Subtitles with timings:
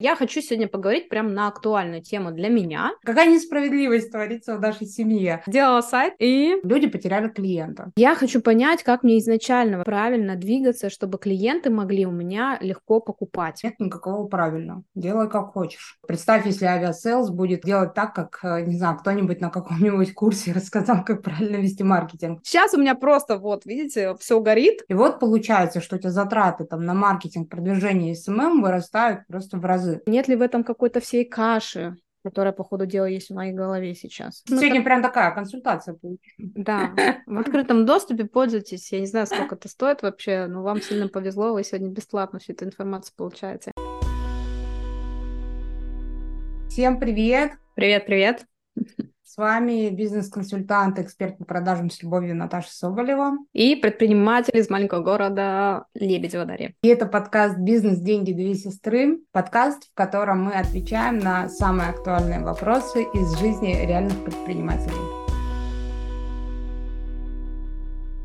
[0.00, 2.90] Я хочу сегодня поговорить прям на актуальную тему для меня.
[3.04, 5.44] Какая несправедливость творится в нашей семье.
[5.46, 7.92] Делала сайт, и люди потеряли клиента.
[7.96, 13.60] Я хочу понять, как мне изначально правильно двигаться, чтобы клиенты могли у меня легко покупать.
[13.62, 14.82] Нет никакого правильного.
[14.96, 15.96] Делай как хочешь.
[16.08, 21.04] Представь, если Aviasales будет делать так, как, э, не знаю, кто-нибудь на каком-нибудь курсе рассказал,
[21.04, 22.40] как правильно вести маркетинг.
[22.42, 24.82] Сейчас у меня просто вот, видите, все горит.
[24.88, 29.56] И вот получается, что у тебя затраты там на маркетинг, продвижение и SMM вырастают просто
[29.56, 30.02] в разы разы.
[30.06, 33.94] Нет ли в этом какой-то всей каши, которая, по ходу дела, есть в моей голове
[33.94, 34.42] сейчас.
[34.48, 34.84] Ну, Сегодня так...
[34.84, 36.52] прям такая консультация получилась.
[36.54, 36.94] Да,
[37.26, 38.90] в открытом доступе пользуйтесь.
[38.92, 42.52] Я не знаю, сколько это стоит вообще, но вам сильно повезло, вы сегодня бесплатно всю
[42.52, 43.72] эту информацию получаете.
[46.68, 47.52] Всем привет!
[47.74, 48.46] Привет-привет!
[49.34, 53.32] С вами бизнес-консультант, эксперт по продажам с любовью Наташа Соболева.
[53.52, 56.72] И предприниматель из маленького города Лебедева Дарья.
[56.82, 59.18] И это подкаст «Бизнес, деньги, две сестры».
[59.32, 64.94] Подкаст, в котором мы отвечаем на самые актуальные вопросы из жизни реальных предпринимателей.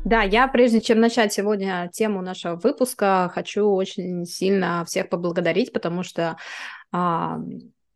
[0.04, 6.04] Да, я прежде чем начать сегодня тему нашего выпуска, хочу очень сильно всех поблагодарить, потому
[6.04, 6.36] что
[6.92, 7.40] а,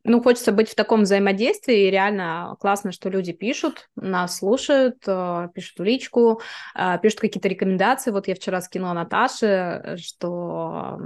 [0.04, 5.48] ну, хочется быть в таком взаимодействии, и реально классно, что люди пишут, нас слушают, э,
[5.54, 6.42] пишут в личку,
[6.74, 8.10] э, пишут какие-то рекомендации.
[8.10, 10.98] Вот я вчера скинула Наташе, что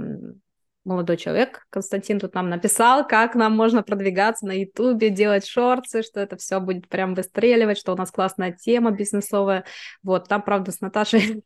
[0.83, 6.19] молодой человек, Константин, тут нам написал, как нам можно продвигаться на Ютубе, делать шорты, что
[6.19, 9.63] это все будет прям выстреливать, что у нас классная тема бизнесовая.
[10.03, 11.43] Вот, там, правда, с Наташей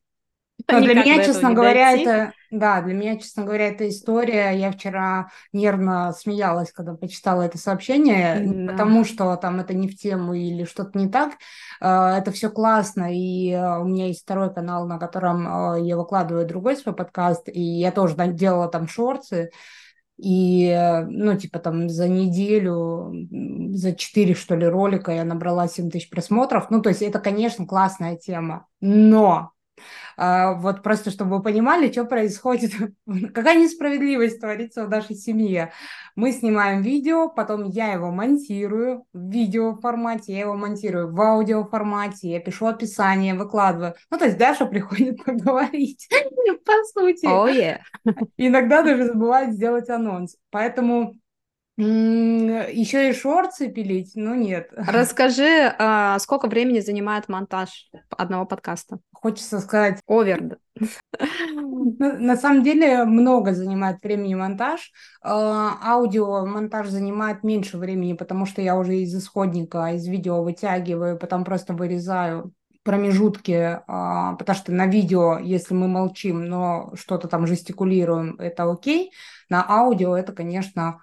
[0.68, 2.04] но для меня, честно говоря, дойти.
[2.04, 7.58] это, да, для меня, честно говоря, эта история, я вчера нервно смеялась, когда почитала это
[7.58, 8.72] сообщение, да.
[8.72, 11.34] потому что там это не в тему или что-то не так,
[11.82, 15.98] а, это все классно, и а, у меня есть второй канал, на котором а, я
[15.98, 19.50] выкладываю другой свой подкаст, и я тоже делала там шорты,
[20.18, 23.12] и, ну, типа там за неделю,
[23.76, 26.70] за четыре, что ли, ролика я набрала 7 тысяч просмотров.
[26.70, 28.68] Ну, то есть это, конечно, классная тема.
[28.80, 29.53] Но
[30.18, 32.72] вот просто, чтобы вы понимали, что происходит,
[33.34, 35.72] какая несправедливость творится в нашей семье.
[36.16, 41.66] Мы снимаем видео, потом я его монтирую в видео формате, я его монтирую в аудио
[41.66, 43.96] формате, я пишу описание, выкладываю.
[44.12, 46.08] Ну, то есть Даша приходит поговорить,
[46.66, 47.26] по сути.
[47.26, 47.80] Oh, yeah.
[48.38, 50.36] Иногда даже забывает сделать анонс.
[50.52, 51.16] Поэтому
[51.78, 54.12] еще и шорты пилить?
[54.16, 54.70] Ну нет.
[54.76, 59.00] Расскажи, а, сколько времени занимает монтаж одного подкаста?
[59.12, 60.00] Хочется сказать...
[60.08, 60.58] Овер.
[62.00, 64.92] На самом деле много занимает времени монтаж.
[65.22, 71.18] А, аудио монтаж занимает меньше времени, потому что я уже из исходника, из видео вытягиваю,
[71.18, 72.54] потом просто вырезаю
[72.84, 79.12] промежутки, а, потому что на видео, если мы молчим, но что-то там жестикулируем, это окей.
[79.50, 81.00] На аудио это, конечно,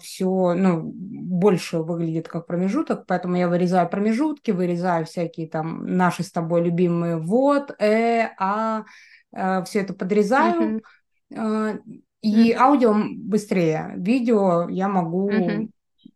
[0.00, 6.30] все, ну, больше выглядит как промежуток, поэтому я вырезаю промежутки, вырезаю всякие там наши с
[6.30, 8.84] тобой любимые вот, э, а,
[9.34, 10.82] э, все это подрезаю,
[11.32, 11.80] uh-huh.
[12.22, 12.56] и uh-huh.
[12.58, 15.68] аудио быстрее, видео я могу uh-huh.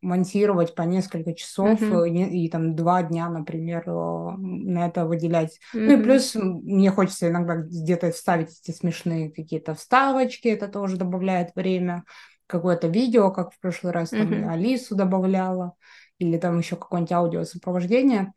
[0.02, 2.08] монтировать по несколько часов uh-huh.
[2.08, 5.58] и, и там два дня, например, на это выделять.
[5.74, 5.80] Uh-huh.
[5.80, 11.54] Ну и плюс мне хочется иногда где-то вставить эти смешные какие-то вставочки, это тоже добавляет
[11.54, 12.04] время
[12.50, 14.48] какое-то видео, как в прошлый раз, там mm-hmm.
[14.50, 15.74] Алису добавляла,
[16.18, 18.32] или там еще какое-нибудь аудиосопровождение.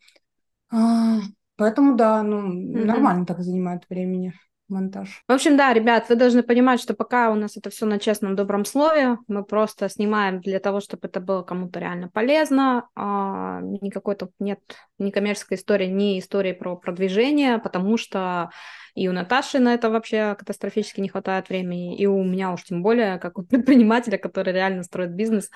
[0.71, 1.19] А,
[1.57, 2.85] поэтому, да, ну, mm-hmm.
[2.85, 4.33] нормально так занимает времени
[4.69, 5.23] монтаж.
[5.27, 8.35] В общем, да, ребят, вы должны понимать, что пока у нас это все на честном
[8.35, 12.87] добром слове, мы просто снимаем для того, чтобы это было кому-то реально полезно.
[12.95, 14.59] А, никакой тут нет
[14.97, 18.49] ни коммерческой истории, ни истории про продвижение, потому что
[18.95, 22.83] и у Наташи на это вообще катастрофически не хватает времени, и у меня уж тем
[22.83, 25.49] более, как у предпринимателя, который реально строит бизнес,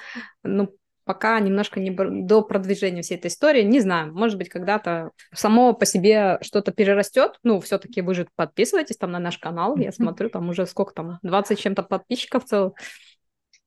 [0.44, 0.76] ну,
[1.08, 3.64] пока немножко не до продвижения всей этой истории.
[3.64, 7.40] Не знаю, может быть, когда-то само по себе что-то перерастет.
[7.44, 9.78] Ну, все-таки вы же подписывайтесь там на наш канал.
[9.78, 12.74] Я смотрю, там уже сколько там, 20 чем-то подписчиков целых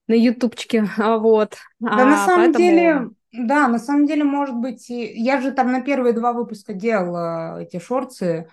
[0.07, 0.85] на ютубчике.
[0.99, 1.57] Вот.
[1.79, 2.59] Да, а, на самом поэтому...
[2.59, 7.63] деле, да, на самом деле, может быть, я же там на первые два выпуска делала
[7.63, 8.49] эти шорты,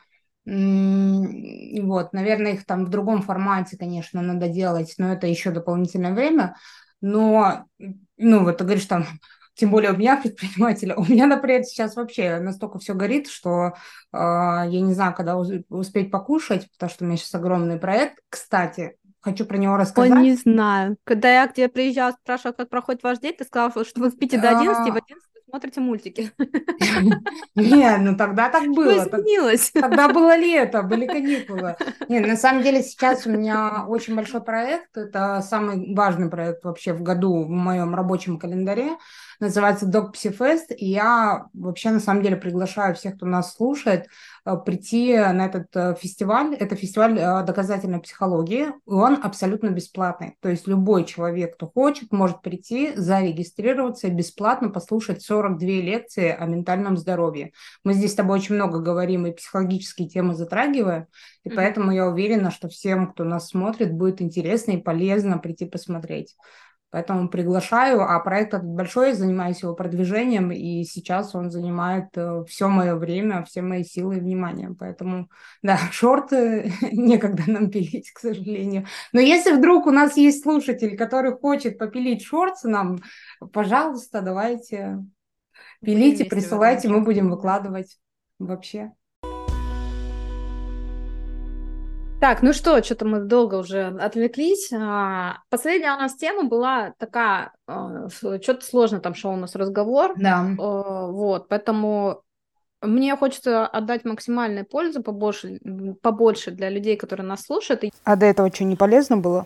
[0.47, 6.55] вот, наверное, их там в другом формате, конечно, надо делать, но это еще дополнительное время.
[7.01, 7.65] Но,
[8.17, 9.05] ну, вот ты говоришь там,
[9.55, 13.73] тем более у меня предпринимателя, у меня, например, сейчас вообще настолько все горит, что
[14.13, 18.19] э, я не знаю, когда успеть покушать, потому что у меня сейчас огромный проект.
[18.29, 20.11] Кстати, хочу про него рассказать.
[20.11, 20.95] Ой, не знаю.
[21.03, 24.39] Когда я к тебе приезжала, спрашивала, как проходит ваш день, ты сказала, что вы спите
[24.39, 24.93] до 11, а...
[24.93, 26.31] в 11 смотрите мультики.
[27.55, 29.05] Не, ну тогда так было.
[29.05, 29.71] Что изменилось?
[29.71, 31.75] Тогда было лето, были каникулы.
[32.09, 34.97] Не, на самом деле сейчас у меня очень большой проект.
[34.97, 38.97] Это самый важный проект вообще в году в моем рабочем календаре
[39.39, 44.07] называется Dog Psifest, и я вообще на самом деле приглашаю всех, кто нас слушает,
[44.55, 46.55] прийти на этот э, фестиваль.
[46.55, 50.37] Это фестиваль э, доказательной психологии, он абсолютно бесплатный.
[50.41, 56.45] То есть любой человек, кто хочет, может прийти, зарегистрироваться и бесплатно послушать 42 лекции о
[56.45, 57.51] ментальном здоровье.
[57.83, 61.07] Мы здесь с тобой очень много говорим и психологические темы затрагиваем,
[61.43, 61.53] и mm-hmm.
[61.55, 66.35] поэтому я уверена, что всем, кто нас смотрит, будет интересно и полезно прийти посмотреть.
[66.89, 72.69] Поэтому приглашаю, а проект этот большой, занимаюсь его продвижением, и сейчас он занимает э, все
[72.69, 74.73] мое время, все мои силы и внимание.
[74.79, 75.29] Поэтому,
[75.61, 78.85] да, шорты некогда нам пилить, к сожалению.
[79.11, 82.99] Но если вдруг у нас есть слушатель, который хочет попилить шорты нам,
[83.51, 85.03] пожалуйста, давайте
[85.81, 87.99] пилите, присылайте, мы будем выкладывать
[88.39, 88.93] вообще.
[92.19, 94.71] Так, ну что, что-то мы долго уже отвлеклись.
[94.73, 100.13] А, последняя у нас тема была такая, а, что-то сложно там шел у нас разговор.
[100.17, 100.47] Да.
[100.57, 102.23] А, вот, поэтому
[102.81, 105.59] мне хочется отдать максимальной пользы побольше,
[106.01, 107.83] побольше для людей, которые нас слушают.
[108.03, 109.45] А до этого что, не полезно было?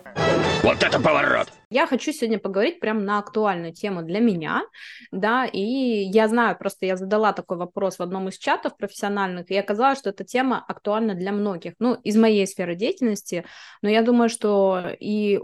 [0.62, 1.48] Вот это поворот!
[1.72, 4.62] Я хочу сегодня поговорить прям на актуальную тему для меня,
[5.10, 9.56] да, и я знаю, просто я задала такой вопрос в одном из чатов профессиональных, и
[9.56, 13.46] оказалось, что эта тема актуальна для многих, ну, из моей сферы деятельности,
[13.80, 15.40] но я думаю, что и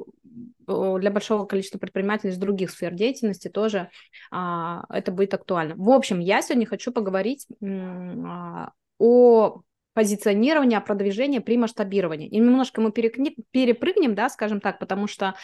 [0.67, 3.89] для большого количества предпринимателей из других сфер деятельности тоже
[4.31, 5.77] а, это будет актуально.
[5.77, 9.63] В общем, я сегодня хочу поговорить а, о
[9.99, 12.29] позиционирования, продвижения при масштабировании.
[12.29, 15.35] И немножко мы перепрыгнем, да, скажем так, потому что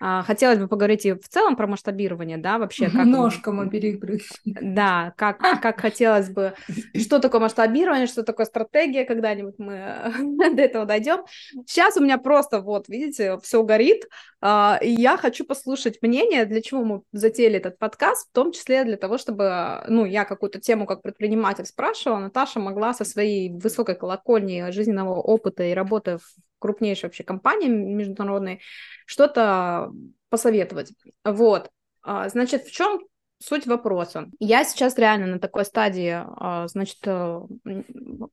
[0.00, 2.90] а, хотелось бы поговорить и в целом про масштабирование, да, вообще.
[2.90, 4.22] Как, Ножка мы перепрыгнем.
[4.44, 6.54] Да, как, как хотелось бы,
[6.96, 10.12] что такое масштабирование, что такое стратегия, когда-нибудь мы
[10.54, 11.24] до этого дойдем.
[11.66, 14.04] Сейчас у меня просто, вот, видите, все горит,
[14.40, 18.84] а, и я хочу послушать мнение, для чего мы затеяли этот подкаст, в том числе
[18.84, 23.94] для того, чтобы, ну, я какую-то тему как предприниматель спрашивала, Наташа могла со своей высокой
[24.04, 28.60] колокольни жизненного опыта и работы в крупнейшей вообще компании международной,
[29.06, 29.90] что-то
[30.28, 30.92] посоветовать.
[31.24, 31.70] Вот.
[32.02, 33.00] А, значит, в чем
[33.38, 34.28] суть вопроса?
[34.38, 37.40] Я сейчас реально на такой стадии, а, значит, э,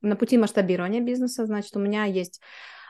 [0.02, 2.42] на пути масштабирования бизнеса, значит, у меня есть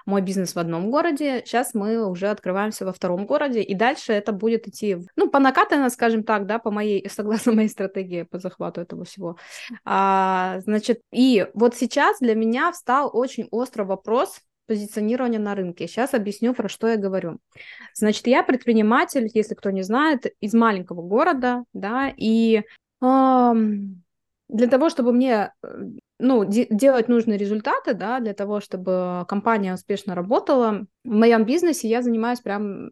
[0.06, 4.32] мой бизнес в одном городе, сейчас мы уже открываемся во втором городе, и дальше это
[4.32, 8.80] будет идти, ну, по накатанно, скажем так, да, по моей, согласно моей стратегии по захвату
[8.80, 9.36] этого всего.
[9.84, 15.86] А, значит, и вот сейчас для меня встал очень острый вопрос позиционирования на рынке.
[15.86, 17.38] Сейчас объясню, про что я говорю.
[17.94, 22.62] Значит, я предприниматель, если кто не знает, из маленького города, да, и
[23.02, 23.52] э,
[24.48, 25.52] для того, чтобы мне
[26.22, 31.88] ну, де- делать нужные результаты, да, для того, чтобы компания успешно работала, в моем бизнесе
[31.88, 32.90] я занимаюсь прям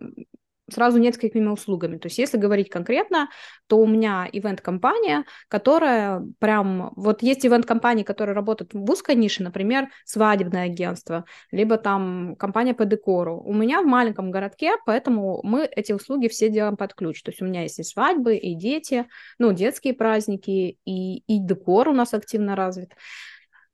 [0.71, 1.99] сразу несколькими услугами.
[1.99, 3.29] То есть, если говорить конкретно,
[3.67, 6.93] то у меня ивент-компания, которая прям...
[6.97, 12.85] Вот есть ивент-компании, которые работают в узкой нише, например, свадебное агентство, либо там компания по
[12.85, 13.41] декору.
[13.45, 17.23] У меня в маленьком городке, поэтому мы эти услуги все делаем под ключ.
[17.23, 19.07] То есть, у меня есть и свадьбы, и дети,
[19.39, 22.93] ну, детские праздники, и, и декор у нас активно развит.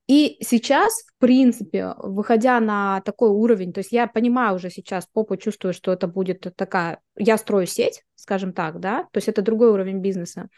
[0.06, 5.36] И сейчас, в принципе, выходя на такой уровень, то есть я понимаю уже сейчас, попу
[5.36, 9.70] чувствую, что это будет такая, я строю сеть, скажем так, да, то есть это другой
[9.70, 10.48] уровень бизнеса.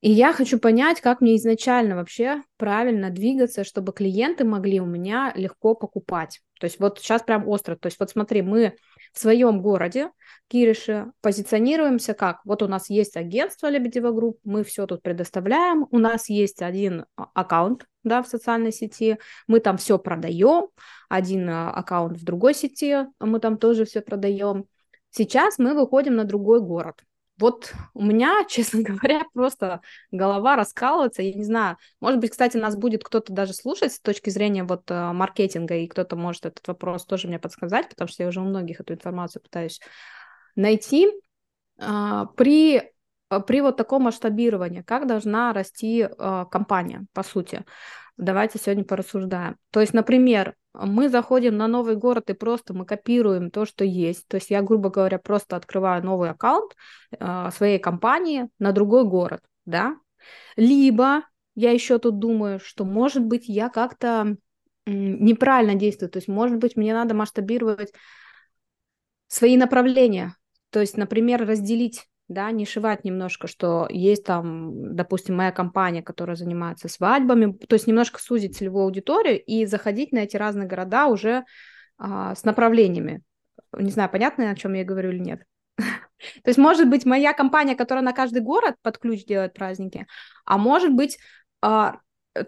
[0.00, 5.32] И я хочу понять, как мне изначально вообще правильно двигаться, чтобы клиенты могли у меня
[5.34, 6.40] легко покупать.
[6.60, 7.76] То есть вот сейчас прям остро.
[7.76, 8.76] То есть вот смотри, мы
[9.12, 10.10] в своем городе,
[10.48, 12.40] Кириши, позиционируемся как?
[12.44, 17.06] Вот у нас есть агентство Лебедева Group, мы все тут предоставляем, у нас есть один
[17.16, 20.68] а, аккаунт, да, в социальной сети, мы там все продаем,
[21.08, 24.66] один а, аккаунт в другой сети, мы там тоже все продаем.
[25.10, 27.02] Сейчас мы выходим на другой город.
[27.44, 31.20] Вот у меня, честно говоря, просто голова раскалывается.
[31.20, 34.90] Я не знаю, может быть, кстати, нас будет кто-то даже слушать с точки зрения вот
[34.90, 38.44] э, маркетинга, и кто-то может этот вопрос тоже мне подсказать, потому что я уже у
[38.44, 39.78] многих эту информацию пытаюсь
[40.56, 41.10] найти.
[41.78, 42.94] А, при
[43.28, 47.66] а, при вот таком масштабировании, как должна расти э, компания, по сути.
[48.16, 49.56] Давайте сегодня порассуждаем.
[49.70, 54.26] То есть, например, мы заходим на новый город и просто мы копируем то, что есть.
[54.28, 56.76] То есть я, грубо говоря, просто открываю новый аккаунт
[57.12, 59.96] э, своей компании на другой город, да.
[60.56, 61.22] Либо
[61.54, 64.36] я еще тут думаю, что, может быть, я как-то
[64.86, 66.10] неправильно действую.
[66.10, 67.92] То есть, может быть, мне надо масштабировать
[69.28, 70.36] свои направления.
[70.70, 76.88] То есть, например, разделить да, нишевать немножко, что есть там, допустим, моя компания, которая занимается
[76.88, 81.44] свадьбами, то есть немножко сузить целевую аудиторию и заходить на эти разные города уже
[81.98, 83.22] а, с направлениями.
[83.76, 85.42] Не знаю, понятно, о чем я говорю или нет.
[85.76, 90.06] То есть, может быть, моя компания, которая на каждый город под ключ делает праздники,
[90.46, 91.18] а может быть,
[91.60, 91.98] а,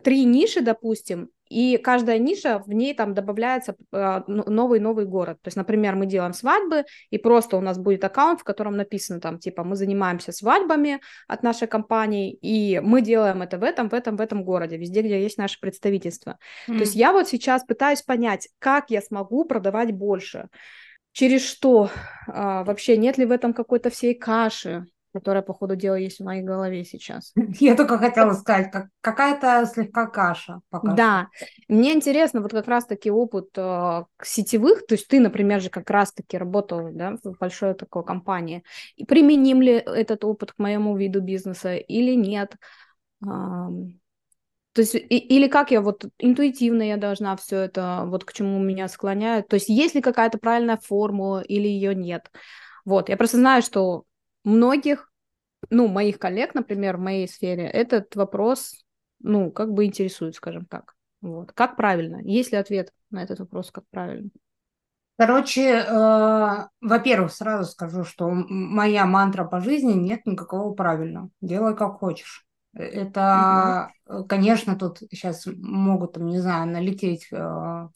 [0.03, 5.39] три ниши, допустим, и каждая ниша, в ней там добавляется новый-новый а, город.
[5.43, 9.21] То есть, например, мы делаем свадьбы, и просто у нас будет аккаунт, в котором написано
[9.21, 13.95] там, типа, мы занимаемся свадьбами от нашей компании, и мы делаем это в этом, в
[13.95, 16.39] этом, в этом городе, везде, где есть наше представительство.
[16.69, 16.75] Mm.
[16.75, 20.49] То есть я вот сейчас пытаюсь понять, как я смогу продавать больше
[21.13, 21.91] через что?
[22.27, 24.85] А, вообще нет ли в этом какой-то всей каши,
[25.19, 27.33] которая, по ходу дела, есть в моей голове сейчас?
[27.61, 31.47] Я только хотела сказать, как, какая-то слегка каша пока Да, что.
[31.69, 36.37] мне интересно, вот как раз-таки опыт э, сетевых, то есть ты, например, же как раз-таки
[36.37, 38.63] работал да, в большой такой компании,
[38.97, 42.57] и применим ли этот опыт к моему виду бизнеса или нет?
[44.77, 48.59] То есть, и, или как я вот интуитивно я должна все это, вот к чему
[48.59, 49.49] меня склоняют.
[49.49, 52.31] То есть, есть ли какая-то правильная формула или ее нет.
[52.85, 54.05] Вот, я просто знаю, что
[54.47, 55.13] многих,
[55.71, 58.85] ну, моих коллег, например, в моей сфере, этот вопрос,
[59.21, 60.95] ну, как бы интересует, скажем так.
[61.21, 61.53] Вот.
[61.53, 62.21] Как правильно?
[62.23, 64.31] Есть ли ответ на этот вопрос, как правильно?
[65.19, 71.31] Короче, э, во-первых, сразу скажу, что моя мантра по жизни нет никакого правильного.
[71.41, 72.47] Делай как хочешь.
[72.75, 74.27] Это, угу.
[74.27, 77.89] конечно, тут сейчас могут, там, не знаю, налететь э, э,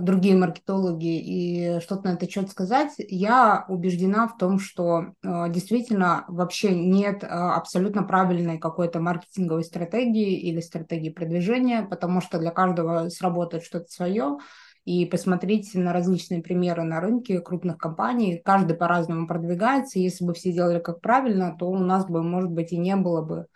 [0.00, 2.92] другие маркетологи и что-то на этот счет сказать.
[2.98, 10.60] Я убеждена в том, что э, действительно вообще нет абсолютно правильной какой-то маркетинговой стратегии или
[10.60, 14.38] стратегии продвижения, потому что для каждого сработает что-то свое
[14.84, 18.42] и посмотреть на различные примеры на рынке крупных компаний.
[18.44, 20.00] Каждый по-разному продвигается.
[20.00, 23.22] Если бы все делали как правильно, то у нас бы, может быть, и не было
[23.22, 23.46] бы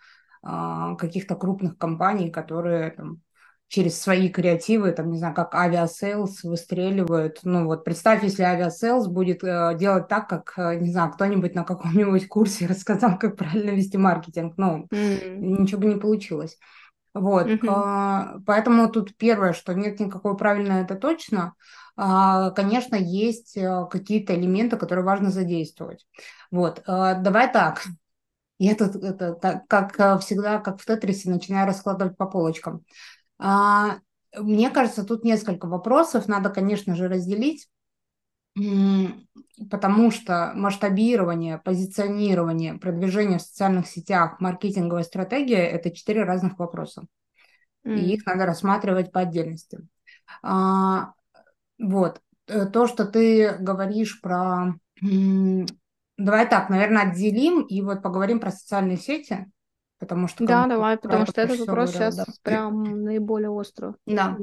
[0.97, 3.21] каких-то крупных компаний, которые там,
[3.67, 7.39] через свои креативы, там, не знаю, как Aviasales выстреливают.
[7.43, 11.63] Ну вот представь, если Aviasales будет э, делать так, как, э, не знаю, кто-нибудь на
[11.63, 14.53] каком-нибудь курсе рассказал, как правильно вести маркетинг.
[14.57, 15.37] Ну, mm-hmm.
[15.37, 16.57] ничего бы не получилось.
[17.13, 18.37] Вот, mm-hmm.
[18.37, 21.53] э, поэтому тут первое, что нет никакого правильного, это точно.
[21.97, 26.05] Э, конечно, есть э, какие-то элементы, которые важно задействовать.
[26.51, 27.83] Вот, э, давай так,
[28.59, 32.83] я тут, это, так, как всегда, как в Тетрисе, начинаю раскладывать по полочкам.
[33.39, 33.99] А,
[34.35, 36.27] мне кажется, тут несколько вопросов.
[36.27, 37.67] Надо, конечно же, разделить,
[39.69, 47.05] потому что масштабирование, позиционирование, продвижение в социальных сетях, маркетинговая стратегия– это четыре разных вопроса.
[47.85, 47.97] Mm.
[47.97, 49.79] И их надо рассматривать по отдельности.
[50.41, 51.13] А,
[51.79, 52.21] вот.
[52.47, 54.75] Э, то, что ты говоришь про
[56.17, 59.45] Давай так, наверное, отделим и вот поговорим про социальные сети,
[59.99, 60.45] потому что...
[60.45, 62.25] Да, давай, потому что этот вопрос говорил, сейчас да.
[62.43, 63.95] прям наиболее остро.
[64.05, 64.37] Да.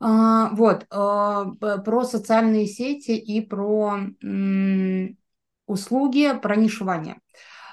[0.00, 1.46] А, вот, а,
[1.84, 5.18] про социальные сети и про м,
[5.66, 7.20] услуги, про нишевание.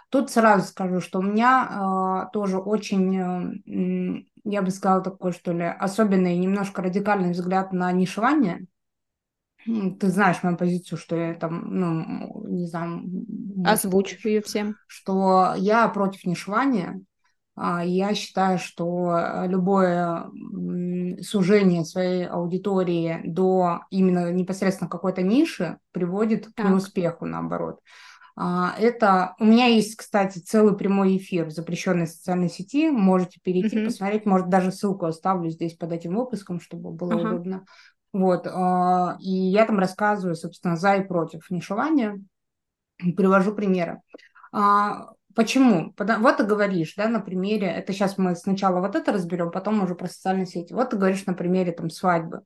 [0.10, 5.54] Тут сразу скажу, что у меня а, тоже очень, м, я бы сказала, такой, что
[5.54, 8.68] ли, особенный, немножко радикальный взгляд на нишевание.
[10.00, 13.04] Ты знаешь мою позицию, что я там, ну, не знаю...
[13.66, 14.76] Озвучь ее всем.
[14.88, 17.02] Что я против нишевания.
[17.56, 20.30] А, я считаю, что любое
[21.22, 26.66] сужение своей аудитории до именно непосредственно какой-то ниши приводит так.
[26.66, 27.80] к неуспеху, наоборот.
[28.40, 32.92] А, это у меня есть, кстати, целый прямой эфир в запрещенной социальной сети.
[32.92, 33.86] Можете перейти, uh-huh.
[33.86, 34.28] посмотреть.
[34.28, 37.28] Может, даже ссылку оставлю здесь под этим выпуском, чтобы было uh-huh.
[37.28, 37.66] удобно.
[38.14, 42.20] Вот, а, и я там рассказываю, собственно, за и против нишевания,
[42.98, 44.02] привожу примеры.
[45.38, 45.94] Почему?
[45.96, 49.94] Вот ты говоришь, да, на примере, это сейчас мы сначала вот это разберем, потом уже
[49.94, 50.74] про социальные сети.
[50.74, 52.41] Вот ты говоришь на примере там свадьбы.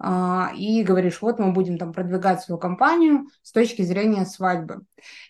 [0.00, 4.80] А, и говоришь, вот мы будем там продвигать свою компанию с точки зрения свадьбы.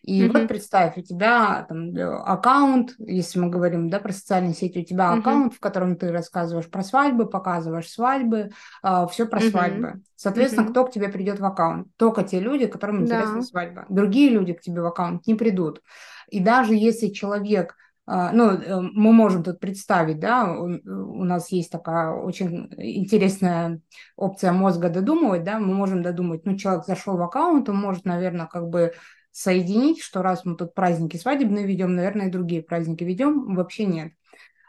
[0.01, 0.33] И mm-hmm.
[0.33, 1.91] вот представь, у тебя там
[2.25, 5.19] аккаунт, если мы говорим, да, про социальные сети, у тебя mm-hmm.
[5.19, 8.49] аккаунт, в котором ты рассказываешь про свадьбы, показываешь свадьбы,
[8.83, 9.51] а, все про mm-hmm.
[9.51, 10.01] свадьбы.
[10.17, 10.71] Соответственно, mm-hmm.
[10.71, 11.89] кто к тебе придет в аккаунт?
[11.99, 13.43] Только те люди, которым интересна да.
[13.43, 13.85] свадьба.
[13.91, 15.83] Другие люди к тебе в аккаунт не придут.
[16.29, 17.77] И даже если человек
[18.07, 23.81] а, ну, э, мы можем тут представить, да, у нас есть такая очень интересная
[24.17, 28.47] опция мозга додумывать, да, мы можем додумать, ну, человек зашел в аккаунт, он может, наверное,
[28.47, 28.93] как бы
[29.31, 34.13] соединить, что раз мы тут праздники свадебные ведем, наверное, и другие праздники ведем, вообще нет.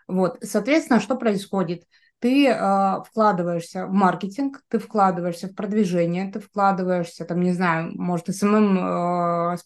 [0.08, 1.84] Вот, соответственно, что происходит?
[2.26, 8.30] Ты э, вкладываешься в маркетинг, ты вкладываешься в продвижение, ты вкладываешься, там, не знаю, может,
[8.42, 9.58] эм, э,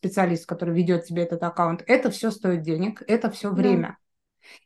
[0.46, 1.86] который ведет тебе этот аккаунт.
[1.88, 3.88] Это все стоит денег, это все время.
[3.88, 3.96] Да.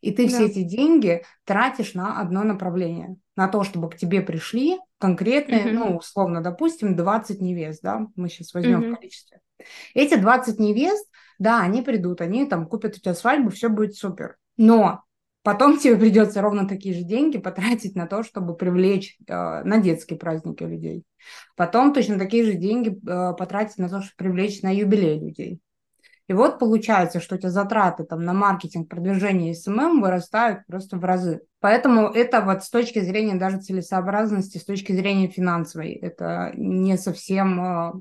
[0.01, 0.29] И ты да.
[0.29, 3.15] все эти деньги тратишь на одно направление.
[3.35, 5.73] На то, чтобы к тебе пришли конкретные, mm-hmm.
[5.73, 8.91] ну, условно, допустим, 20 невест, да, мы сейчас возьмем mm-hmm.
[8.91, 9.39] в количестве.
[9.93, 11.07] Эти 20 невест,
[11.37, 14.37] да, они придут, они там купят у тебя свадьбу, все будет супер.
[14.57, 15.03] Но
[15.43, 20.17] потом тебе придется ровно такие же деньги потратить на то, чтобы привлечь э, на детские
[20.17, 21.03] праздники людей.
[21.55, 25.59] Потом точно такие же деньги э, потратить на то, чтобы привлечь на юбилей людей.
[26.27, 31.03] И вот получается, что у тебя затраты там, на маркетинг, продвижение SMM вырастают просто в
[31.03, 31.41] разы.
[31.59, 37.61] Поэтому это вот с точки зрения даже целесообразности, с точки зрения финансовой, это не совсем
[37.61, 37.91] э,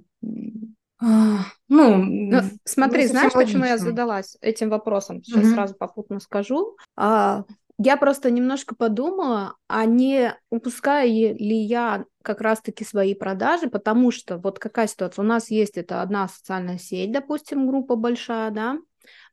[1.03, 5.23] ну, ну, смотри, знаешь, почему я задалась этим вопросом?
[5.23, 5.55] Сейчас угу.
[5.55, 6.77] сразу попутно скажу.
[6.97, 7.45] А,
[7.79, 14.39] я просто немножко подумала, а не упускаю ли я как раз-таки свои продажи, потому что
[14.39, 15.25] вот какая ситуация?
[15.25, 18.79] У нас есть это одна социальная сеть, допустим, группа большая, да,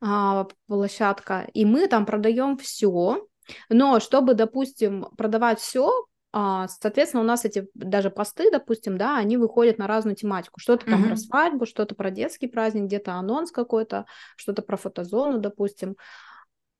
[0.01, 3.27] а, площадка, и мы там продаем все,
[3.69, 9.38] но чтобы, допустим, продавать все, а, соответственно, у нас эти даже посты, допустим, да, они
[9.38, 10.59] выходят на разную тематику.
[10.59, 11.07] Что-то там mm-hmm.
[11.07, 14.05] про свадьбу, что-то про детский праздник, где-то анонс какой-то,
[14.36, 15.95] что-то про фотозону, допустим.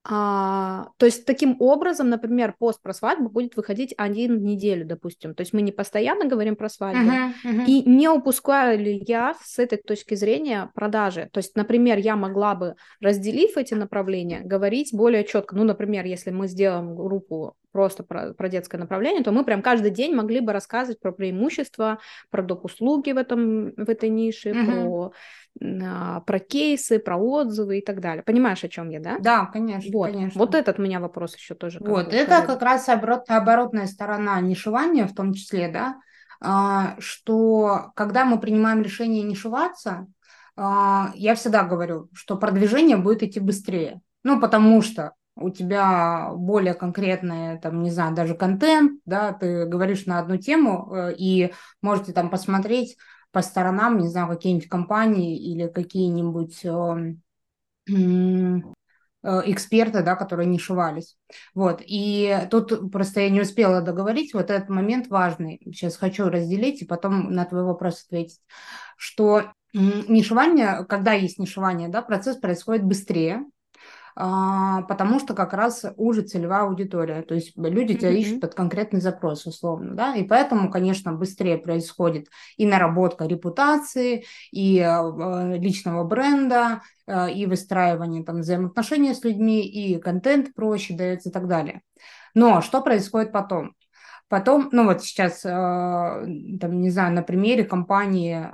[0.06, 5.36] А, то есть таким образом, например, пост про свадьбу будет выходить один в неделю, допустим.
[5.36, 7.12] То есть мы не постоянно говорим про свадьбу.
[7.12, 7.66] Uh-huh, uh-huh.
[7.68, 11.30] И не упускаю ли я с этой точки зрения продажи?
[11.34, 15.56] То есть, например, я могла бы, разделив эти направления, говорить более четко.
[15.56, 19.92] Ну, например, если мы сделаем группу просто про, про детское направление, то мы прям каждый
[19.92, 22.66] день могли бы рассказывать про преимущества, про доп.
[22.66, 24.66] услуги в, этом, в этой нише, uh-huh.
[24.66, 25.12] про
[25.60, 28.24] про кейсы, про отзывы и так далее.
[28.24, 29.18] Понимаешь, о чем я, да?
[29.20, 29.92] Да, конечно.
[29.92, 30.40] Вот, конечно.
[30.40, 31.80] вот этот у меня вопрос еще тоже.
[31.82, 35.98] Вот, это как раз оборот, оборотная сторона нишевания в том числе, да,
[36.42, 40.08] а, что когда мы принимаем решение нишеваться,
[40.56, 44.02] а, я всегда говорю, что продвижение будет идти быстрее.
[44.24, 50.06] Ну, потому что у тебя более конкретный, там, не знаю, даже контент, да, ты говоришь
[50.06, 52.98] на одну тему, э, и можете там посмотреть
[53.32, 57.22] по сторонам, не знаю, какие-нибудь компании или какие-нибудь эм,
[57.88, 61.18] э, эксперты, да, которые не шивались.
[61.54, 61.82] Вот.
[61.86, 65.60] И тут просто я не успела договорить, вот этот момент важный.
[65.66, 68.42] Сейчас хочу разделить и потом на твой вопрос ответить.
[68.98, 73.46] Что нишевание, когда есть нишевание, да, процесс происходит быстрее,
[74.20, 78.18] потому что как раз уже целевая аудитория, то есть люди тебя mm-hmm.
[78.18, 82.28] ищут под конкретный запрос условно, да, и поэтому, конечно, быстрее происходит
[82.58, 89.98] и наработка репутации, и э, личного бренда, э, и выстраивание там взаимоотношений с людьми, и
[90.00, 91.82] контент проще дается и так далее.
[92.34, 93.74] Но что происходит потом?
[94.28, 98.48] Потом, ну вот сейчас, там, не знаю, на примере компании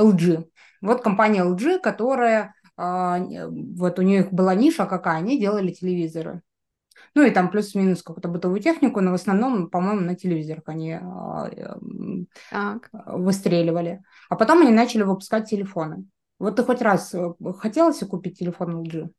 [0.00, 0.46] LG.
[0.80, 6.42] Вот компания LG, которая а, вот у них была ниша какая, они делали телевизоры.
[7.14, 11.50] Ну и там плюс-минус какую-то бытовую технику, но в основном, по-моему, на телевизорах они а,
[12.50, 12.88] так.
[13.06, 14.02] выстреливали.
[14.30, 16.06] А потом они начали выпускать телефоны.
[16.38, 19.10] Вот ты хоть раз э, хотела себе купить телефон LG?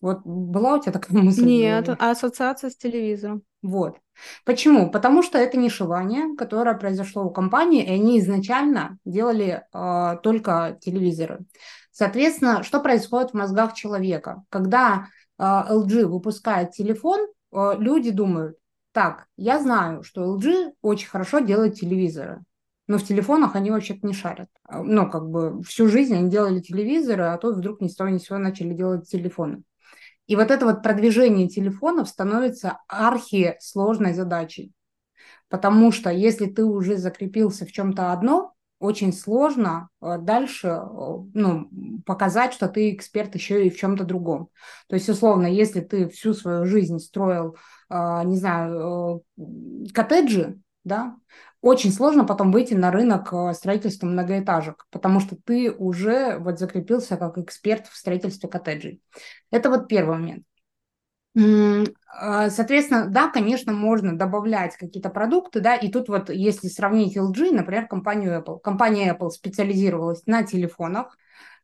[0.00, 1.44] Вот была у тебя такая мысль?
[1.44, 3.42] Нет, ассоциация с телевизором.
[3.62, 3.98] Вот.
[4.46, 4.90] Почему?
[4.90, 11.40] Потому что это нишевание, которое произошло у компании, и они изначально делали э, только телевизоры.
[11.90, 14.44] Соответственно, что происходит в мозгах человека?
[14.48, 15.08] Когда
[15.40, 18.56] LG выпускает телефон, э, люди думают,
[18.92, 22.42] так, я знаю, что LG очень хорошо делает телевизоры,
[22.88, 24.48] но в телефонах они вообще-то не шарят.
[24.68, 28.18] Ну, как бы всю жизнь они делали телевизоры, а то вдруг ни с того ни
[28.18, 29.62] с сего начали делать телефоны.
[30.26, 34.72] И вот это вот продвижение телефонов становится архи-сложной задачей.
[35.48, 40.80] Потому что если ты уже закрепился в чем-то одно, очень сложно э, дальше э,
[41.34, 41.68] ну,
[42.06, 44.48] показать, что ты эксперт еще и в чем-то другом.
[44.88, 47.56] То есть, условно, если ты всю свою жизнь строил,
[47.90, 49.22] э, не знаю,
[49.94, 51.16] коттеджи, да,
[51.60, 57.36] очень сложно потом выйти на рынок строительства многоэтажек, потому что ты уже вот закрепился как
[57.36, 59.02] эксперт в строительстве коттеджей.
[59.50, 60.44] Это вот первый момент.
[62.12, 67.52] А, соответственно, да, конечно, можно добавлять какие-то продукты, да, и тут вот если сравнить LG,
[67.52, 68.60] например, компанию Apple.
[68.60, 71.16] Компания Apple специализировалась на телефонах,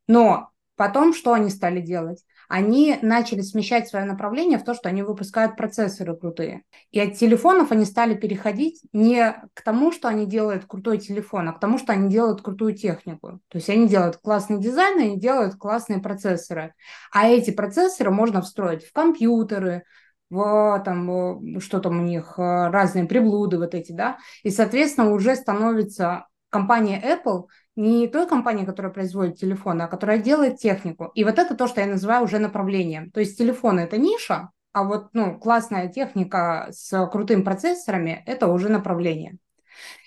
[0.07, 2.23] но потом что они стали делать?
[2.47, 6.63] Они начали смещать свое направление в то, что они выпускают процессоры крутые.
[6.91, 11.53] И от телефонов они стали переходить не к тому, что они делают крутой телефон, а
[11.53, 13.39] к тому, что они делают крутую технику.
[13.49, 16.73] То есть они делают классный дизайн, они делают классные процессоры.
[17.11, 19.83] А эти процессоры можно встроить в компьютеры,
[20.29, 25.35] в там, что там у них, э, разные приблуды вот эти, да, и, соответственно, уже
[25.35, 31.11] становится компания Apple не той компанией, которая производит телефоны, а которая делает технику.
[31.13, 33.11] И вот это то, что я называю уже направлением.
[33.11, 38.69] То есть телефоны– это ниша, а вот ну, классная техника с крутыми процессорами– это уже
[38.69, 39.37] направление.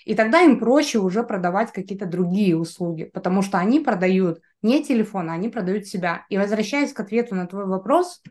[0.05, 5.29] И тогда им проще уже продавать какие-то другие услуги, потому что они продают не телефон,
[5.29, 6.25] а они продают себя.
[6.29, 8.21] И возвращаясь к ответу на твой вопрос,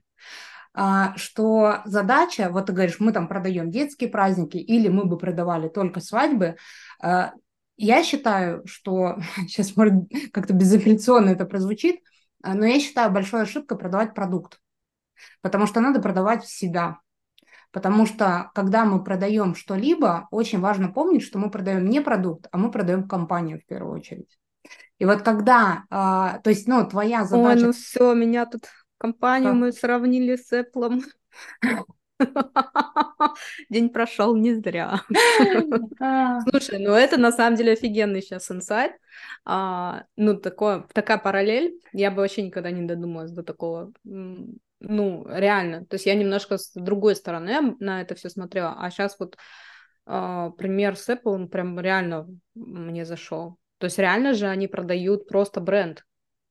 [0.73, 5.68] а, что задача, вот ты говоришь, мы там продаем детские праздники, или мы бы продавали
[5.68, 6.57] только свадьбы,
[7.01, 7.33] а,
[7.81, 9.16] я считаю, что
[9.49, 9.95] сейчас, может,
[10.33, 12.01] как-то безапелляционно это прозвучит,
[12.43, 14.61] а, но я считаю большой ошибкой продавать продукт,
[15.40, 16.99] потому что надо продавать себя.
[17.73, 22.59] Потому что, когда мы продаем что-либо, очень важно помнить, что мы продаем не продукт, а
[22.59, 24.38] мы продаем компанию в первую очередь.
[24.99, 27.61] И вот когда, а, то есть, ну, твоя задача...
[27.61, 28.64] Ой, ну все, меня тут
[28.99, 31.03] компанию мы сравнили с Apple.
[33.70, 35.00] День прошел не зря.
[36.50, 38.92] Слушай, ну это на самом деле офигенный сейчас инсайт.
[39.44, 41.80] А, ну, такое, такая параллель.
[41.92, 43.92] Я бы вообще никогда не додумалась до такого.
[44.04, 45.85] Ну, реально.
[45.87, 48.76] То есть я немножко с другой стороны на это все смотрела.
[48.78, 49.37] А сейчас вот
[50.06, 53.59] а, пример с Apple, он прям реально мне зашел.
[53.78, 56.04] То есть реально же они продают просто бренд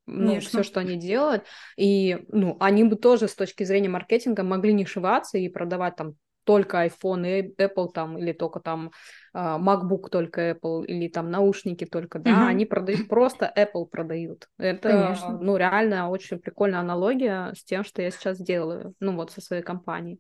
[0.10, 1.44] ну, все, что они делают.
[1.78, 6.16] И, ну, они бы тоже с точки зрения маркетинга могли не шиваться и продавать там
[6.50, 8.90] только iPhone и Apple там, или только там
[9.36, 12.48] uh, MacBook только Apple, или там наушники только, да, угу.
[12.48, 14.48] они продают, просто Apple продают.
[14.58, 15.38] Это, Конечно.
[15.40, 19.62] ну, реально очень прикольная аналогия с тем, что я сейчас делаю, ну, вот со своей
[19.62, 20.20] компанией.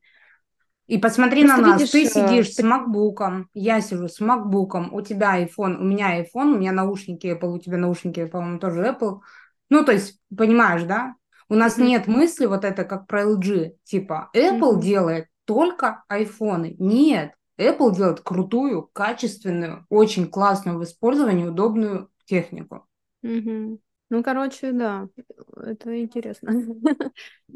[0.86, 2.64] И посмотри Просто на нас, видишь, ты э, сидишь ты...
[2.64, 7.28] с MacBook, я сижу с MacBook, у тебя iPhone, у меня iPhone, у меня наушники
[7.28, 9.20] Apple, у тебя наушники, по-моему, тоже Apple.
[9.70, 11.16] Ну, то есть, понимаешь, да?
[11.48, 11.86] У нас mm-hmm.
[11.86, 14.82] нет мысли вот это как про LG, типа Apple mm-hmm.
[14.82, 16.76] делает только айфоны.
[16.78, 22.88] Нет, Apple делает крутую, качественную, очень классную в использовании, удобную технику.
[23.26, 23.80] Mm-hmm.
[24.12, 25.08] Ну, короче, да,
[25.56, 26.52] это интересно.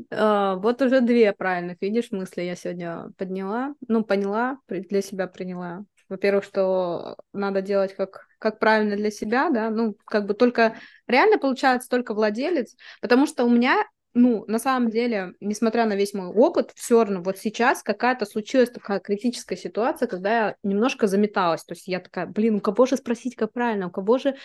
[0.10, 5.86] А, вот уже две правильных, видишь, мысли я сегодня подняла, ну, поняла, для себя приняла.
[6.10, 10.76] Во-первых, что надо делать как, как правильно для себя, да, ну, как бы только
[11.08, 13.78] реально получается только владелец, потому что у меня
[14.16, 18.70] ну, на самом деле, несмотря на весь мой опыт, все равно вот сейчас какая-то случилась
[18.70, 21.64] такая критическая ситуация, когда я немножко заметалась.
[21.64, 24.36] То есть я такая, блин, у кого же спросить, как правильно, у кого же,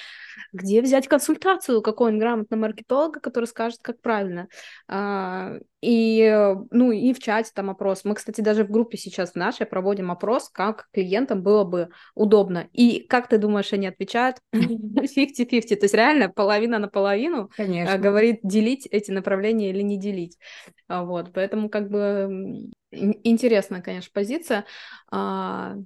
[0.54, 4.48] где взять консультацию у какого-нибудь грамотного маркетолога, который скажет, как правильно.
[5.80, 8.04] А, и, ну, и в чате там опрос.
[8.04, 12.68] Мы, кстати, даже в группе сейчас нашей проводим опрос, как клиентам было бы удобно.
[12.72, 14.38] И как ты думаешь, они отвечают?
[14.52, 15.80] 50-50.
[15.80, 17.98] То есть реально половина на половину а, Конечно.
[17.98, 20.36] говорит делить эти направления или не делить.
[20.88, 24.64] А, вот, поэтому как бы интересная, конечно, позиция.
[25.10, 25.76] А,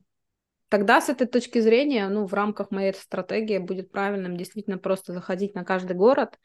[0.69, 5.55] тогда с этой точки зрения, ну, в рамках моей стратегии будет правильным действительно просто заходить
[5.55, 6.39] на каждый город,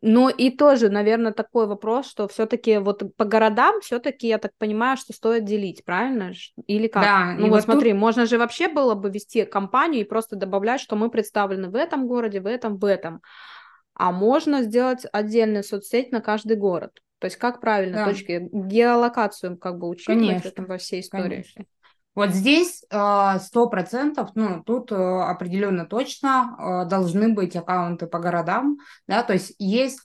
[0.00, 4.96] ну и тоже, наверное, такой вопрос, что все-таки вот по городам все-таки я так понимаю,
[4.96, 6.32] что стоит делить, правильно?
[6.66, 7.02] Или как?
[7.02, 7.34] Да.
[7.36, 8.00] Ну вот, вот смотри, тут...
[8.00, 12.06] можно же вообще было бы вести компанию и просто добавлять, что мы представлены в этом
[12.06, 13.22] городе, в этом, в этом.
[13.94, 16.92] А можно сделать отдельную соцсеть на каждый город.
[17.18, 18.04] То есть как правильно да.
[18.04, 20.66] точки геолокацию как бы учитывать Конечно.
[20.66, 21.44] во всей истории.
[21.44, 21.64] Конечно.
[22.14, 28.18] Вот здесь а, сто процентов, ну, тут э, определенно точно а, должны быть аккаунты по
[28.18, 30.00] городам, да, то есть есть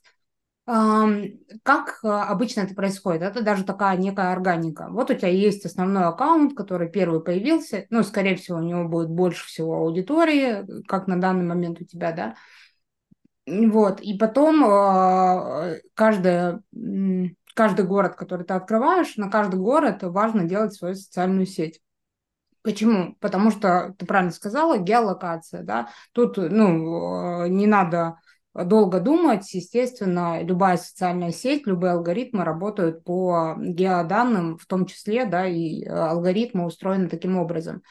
[0.65, 3.21] как а, обычно это происходит?
[3.21, 4.87] Это даже такая некая органика.
[4.89, 9.09] Вот у тебя есть основной аккаунт, который первый появился, ну, скорее всего, у него будет
[9.09, 12.35] больше всего аудитории, как на данный момент у тебя, да.
[13.45, 14.61] Вот, и потом
[15.95, 16.59] каждый,
[17.53, 21.81] каждый город, который ты открываешь, на каждый город важно делать свою социальную сеть.
[22.63, 23.15] Почему?
[23.19, 28.17] Потому что, ты правильно сказала, геолокация, да, тут, ну, не надо
[28.53, 35.45] долго думать, естественно, любая социальная сеть, любые алгоритмы работают по геоданным, в том числе, да,
[35.45, 37.81] и алгоритмы устроены таким образом.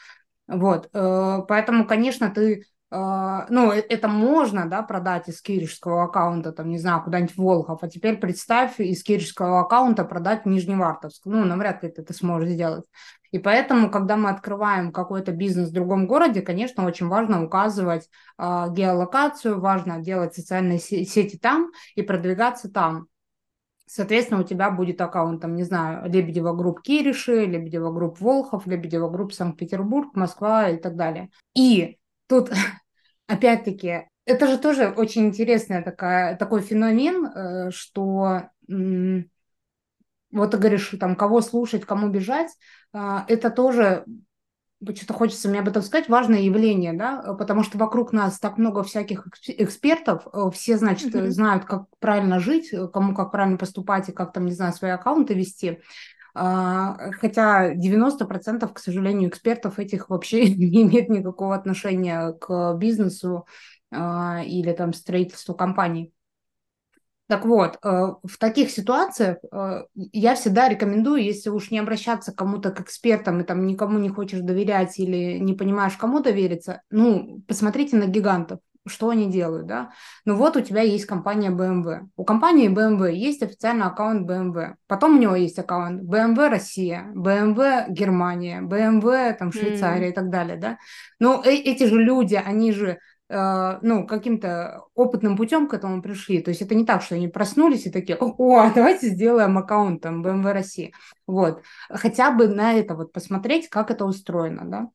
[0.46, 6.78] Вот, э, поэтому, конечно, ты ну, это можно, да, продать из киришского аккаунта, там, не
[6.78, 11.22] знаю, куда-нибудь в Волхов, а теперь представь из киришского аккаунта продать в Нижневартовск.
[11.24, 12.84] Ну, навряд ли ты это сможешь сделать.
[13.32, 18.66] И поэтому, когда мы открываем какой-то бизнес в другом городе, конечно, очень важно указывать э,
[18.70, 23.06] геолокацию, важно делать социальные сети там и продвигаться там.
[23.86, 29.08] Соответственно, у тебя будет аккаунт, там, не знаю, Лебедева групп Кириши, Лебедева групп Волхов, Лебедева
[29.08, 31.30] групп Санкт-Петербург, Москва и так далее.
[31.54, 32.50] И тут,
[33.26, 38.48] опять-таки, это же тоже очень интересный такая, такой феномен, э, что
[40.32, 42.50] вот ты говоришь, там, кого слушать, кому бежать,
[42.92, 44.04] а, это тоже
[44.96, 48.82] что-то хочется мне об этом сказать, важное явление, да, потому что вокруг нас так много
[48.82, 51.30] всяких экспертов, э, все, значит, mm-hmm.
[51.30, 55.34] знают, как правильно жить, кому как правильно поступать и как там, не знаю, свои аккаунты
[55.34, 55.80] вести.
[56.34, 63.46] А, хотя 90%, к сожалению, экспертов этих вообще не имеют никакого отношения к бизнесу
[63.90, 66.12] а, или там строительству компаний.
[67.28, 67.88] Так вот, э,
[68.24, 73.40] в таких ситуациях э, я всегда рекомендую, если уж не обращаться к кому-то к экспертам
[73.40, 78.58] и там никому не хочешь доверять или не понимаешь, кому довериться, ну, посмотрите на гигантов
[78.86, 79.92] что они делают, да.
[80.24, 82.08] Ну вот у тебя есть компания BMW.
[82.16, 84.74] У компании BMW есть официальный аккаунт BMW.
[84.86, 90.10] Потом у него есть аккаунт BMW Россия, BMW Германия, BMW там Швейцария mm.
[90.10, 90.78] и так далее, да.
[91.20, 96.42] Но э эти же люди, они же э, ну, каким-то опытным путем к этому пришли.
[96.42, 100.02] То есть это не так, что они проснулись и такие, о, а давайте сделаем аккаунт
[100.02, 100.92] там BMW России.
[101.26, 101.62] Вот.
[101.88, 104.88] Хотя бы на это вот посмотреть, как это устроено, да.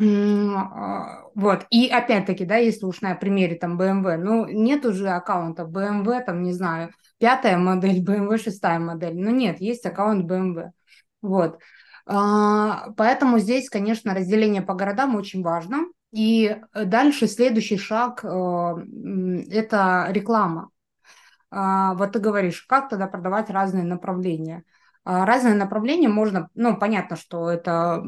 [0.00, 5.62] А, вот, и опять-таки, да, если уж на примере там BMW, ну, нет уже аккаунта
[5.62, 10.70] BMW, там, не знаю, пятая модель, BMW шестая модель, ну, нет, есть аккаунт BMW,
[11.22, 11.60] вот.
[12.06, 15.86] А, поэтому здесь, конечно, разделение по городам очень важно.
[16.12, 18.76] И дальше следующий шаг а,–
[19.50, 20.70] это реклама.
[21.50, 24.73] Вот ты говоришь, как тогда продавать разные направления– а,
[25.04, 28.02] разные направления можно, ну, понятно, что это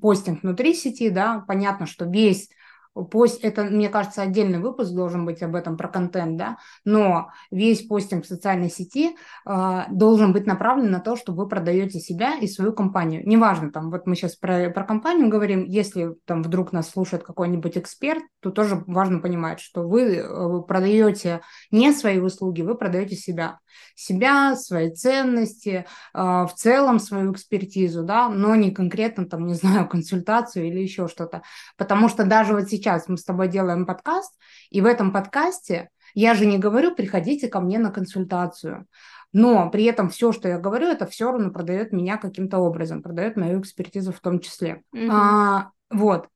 [0.00, 2.50] постинг внутри сети, да, понятно, что весь
[2.92, 7.86] Пост, это, мне кажется, отдельный выпуск должен быть об этом, про контент, да, но весь
[7.86, 12.48] постинг в социальной сети э, должен быть направлен на то, что вы продаете себя и
[12.48, 13.22] свою компанию.
[13.24, 17.78] Неважно, там, вот мы сейчас про, про компанию говорим, если там вдруг нас слушает какой-нибудь
[17.78, 23.60] эксперт, то тоже важно понимать, что вы э, продаете не свои услуги, вы продаете себя.
[23.94, 29.88] Себя, свои ценности, э, в целом свою экспертизу, да, но не конкретно, там, не знаю,
[29.88, 31.42] консультацию или еще что-то.
[31.76, 34.34] Потому что даже вот сейчас сейчас мы с тобой делаем подкаст,
[34.70, 38.86] и в этом подкасте я же не говорю, приходите ко мне на консультацию.
[39.32, 43.36] Но при этом все, что я говорю, это все равно продает меня каким-то образом, продает
[43.36, 44.82] мою экспертизу в том числе.
[44.92, 45.08] Mm-hmm.
[45.12, 46.26] А, вот.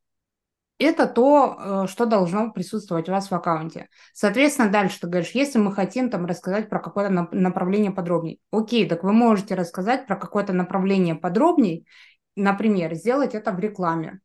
[0.79, 3.89] Это то, э, что должно присутствовать у вас в аккаунте.
[4.13, 8.39] Соответственно, дальше ты говоришь, если мы хотим там рассказать про какое-то направление подробнее.
[8.53, 11.85] Окей, так вы можете рассказать про какое-то направление подробнее,
[12.37, 14.21] например, сделать это в рекламе.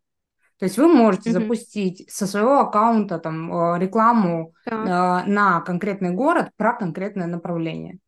[0.60, 1.34] То есть вы можете mm-hmm.
[1.34, 5.24] запустить со своего аккаунта там э, рекламу да.
[5.26, 8.00] э, на конкретный город про конкретное направление.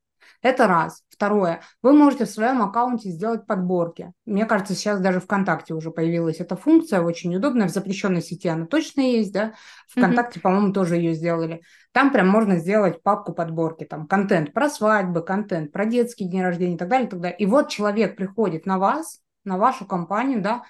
[0.41, 1.03] Это раз.
[1.07, 1.61] Второе.
[1.83, 4.11] Вы можете в своем аккаунте сделать подборки.
[4.25, 7.67] Мне кажется, сейчас даже ВКонтакте уже появилась эта функция, очень удобная.
[7.67, 9.53] В запрещенной сети она точно есть, да?
[9.89, 10.41] ВКонтакте, mm-hmm.
[10.41, 11.61] по-моему, тоже ее сделали.
[11.91, 16.75] Там прям можно сделать папку подборки, там контент про свадьбы, контент про детские дни рождения
[16.75, 17.37] и так далее, и так далее.
[17.37, 20.63] И вот человек приходит на вас, на вашу компанию, да, а,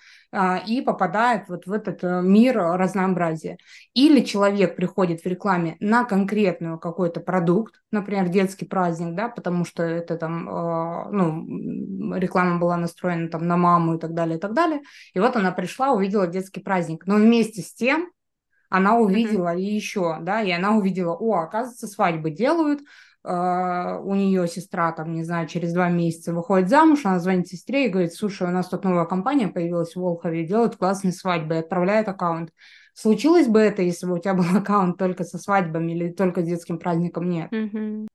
[0.68, 3.58] и попадает вот в этот э, мир разнообразия.
[3.94, 9.84] Или человек приходит в рекламе на конкретную какой-то продукт, например, детский праздник, да, потому что
[9.84, 14.54] это там, а, ну, реклама была настроена там на маму и так далее, и так
[14.54, 14.82] далее.
[15.14, 17.06] И вот она пришла, увидела детский праздник.
[17.08, 18.10] Но вместе с тем
[18.70, 19.62] она увидела mm-hmm.
[19.62, 22.80] и еще, да, и она увидела, о, оказывается, свадьбы делают,
[23.24, 27.90] у нее сестра, там, не знаю, через два месяца выходит замуж, она звонит сестре и
[27.90, 32.52] говорит, слушай, у нас тут новая компания появилась в Волхове, делают классные свадьбы, отправляет аккаунт.
[32.94, 36.46] Случилось бы это, если бы у тебя был аккаунт только со свадьбами или только с
[36.46, 37.30] детским праздником?
[37.30, 37.52] Нет.
[37.52, 38.08] Mm-hmm.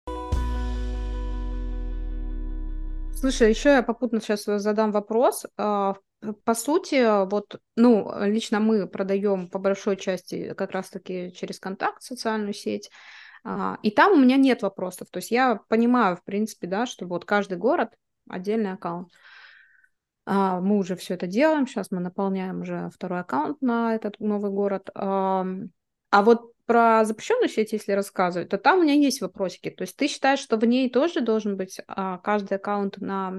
[3.14, 5.46] Слушай, еще я попутно сейчас задам вопрос.
[5.56, 5.96] А,
[6.44, 12.52] по сути, вот, ну, лично мы продаем по большой части как раз-таки через контакт, социальную
[12.52, 12.90] сеть.
[13.48, 15.08] А, и там у меня нет вопросов.
[15.10, 17.90] То есть я понимаю, в принципе, да, что вот каждый город
[18.28, 19.12] отдельный аккаунт.
[20.24, 21.68] А, мы уже все это делаем.
[21.68, 24.90] Сейчас мы наполняем уже второй аккаунт на этот новый город.
[24.94, 29.70] А вот про запрещенную сеть, если рассказывать, то там у меня есть вопросики.
[29.70, 33.30] То есть ты считаешь, что в ней тоже должен быть а, каждый аккаунт на...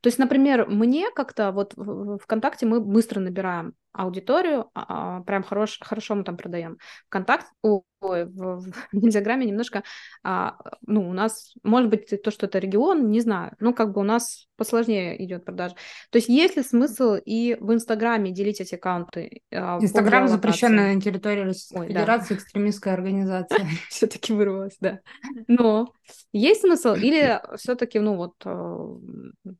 [0.00, 5.78] То есть, например, мне как-то вот в ВКонтакте мы быстро набираем аудиторию, а, прям хорош,
[5.80, 6.78] хорошо мы там продаем.
[7.06, 9.82] ВКонтакте, ой, в, в Инстаграме немножко,
[10.22, 10.56] а,
[10.86, 14.04] ну, у нас, может быть, то, что это регион, не знаю, ну, как бы у
[14.04, 15.74] нас посложнее идет продажа.
[16.10, 19.42] То есть есть ли смысл и в Инстаграме делить эти аккаунты?
[19.52, 22.40] А, Инстаграм запрещенная на территории Российской ой, Федерации да.
[22.40, 23.66] экстремистская организация.
[23.88, 25.00] Все-таки вырвалась, да.
[25.48, 25.92] Но
[26.32, 28.34] есть смысл или все-таки, ну, вот...
[28.44, 29.50] Э,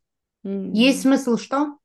[0.45, 1.79] есть смысл что?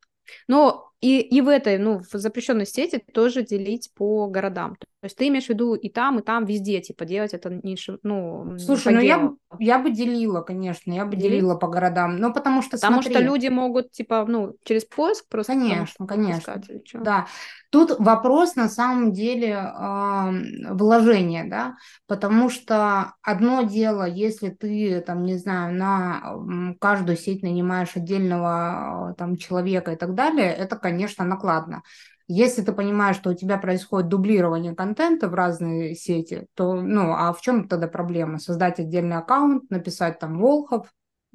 [0.48, 4.78] Но и, и в этой, ну, в запрещенной сети тоже делить по городам.
[5.02, 7.76] То есть ты имеешь в виду и там, и там, везде, типа, делать это не,
[8.04, 11.40] ну, Слушай, ну я, я бы делила, конечно, я бы Делить?
[11.40, 12.18] делила по городам.
[12.18, 16.62] Ну, потому что, Потому смотри, что люди могут, типа, ну, через поиск просто Конечно, конечно.
[16.62, 16.94] искать.
[16.94, 17.26] Да,
[17.72, 25.24] тут вопрос на самом деле ам, вложения, да, потому что одно дело, если ты там,
[25.24, 30.91] не знаю, на каждую сеть нанимаешь отдельного а, там человека и так далее, это, конечно,
[31.24, 31.84] накладно.
[32.28, 37.34] Если ты понимаешь, что у тебя происходит дублирование контента в разные сети, то, ну, а
[37.34, 38.40] в чем тогда проблема?
[38.40, 40.88] Создать отдельный аккаунт, написать там Волхов,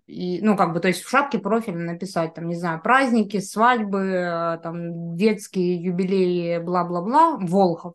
[0.06, 3.98] и, ну, как бы, то есть в шапке профиля написать, там, не знаю, праздники, свадьбы,
[3.98, 7.94] э, там, детские юбилеи, бла-бла-бла, Волхов.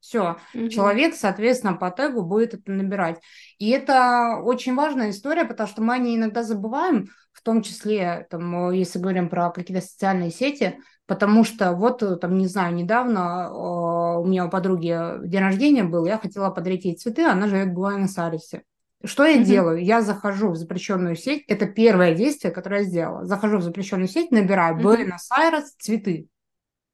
[0.00, 0.68] Все, Мгм.
[0.70, 3.20] человек, соответственно, по тегу будет это набирать.
[3.58, 8.26] И это очень важная история, потому что мы о ней иногда забываем, в том числе,
[8.30, 12.74] там, э, если говорим про какие-то социальные сети, потому что вот, э, там, не знаю,
[12.74, 17.46] недавно э, у меня у подруги день рождения был, я хотела подарить ей цветы, она
[17.48, 18.62] живет в Буэнос-Айресе.
[19.04, 19.44] Что я Мгм.
[19.44, 19.84] делаю?
[19.84, 23.24] Я захожу в запрещенную сеть, это первое действие, которое я сделала.
[23.24, 24.84] Захожу в запрещенную сеть, набираю Мгм.
[24.84, 26.28] Буэнос-Айрес, цветы.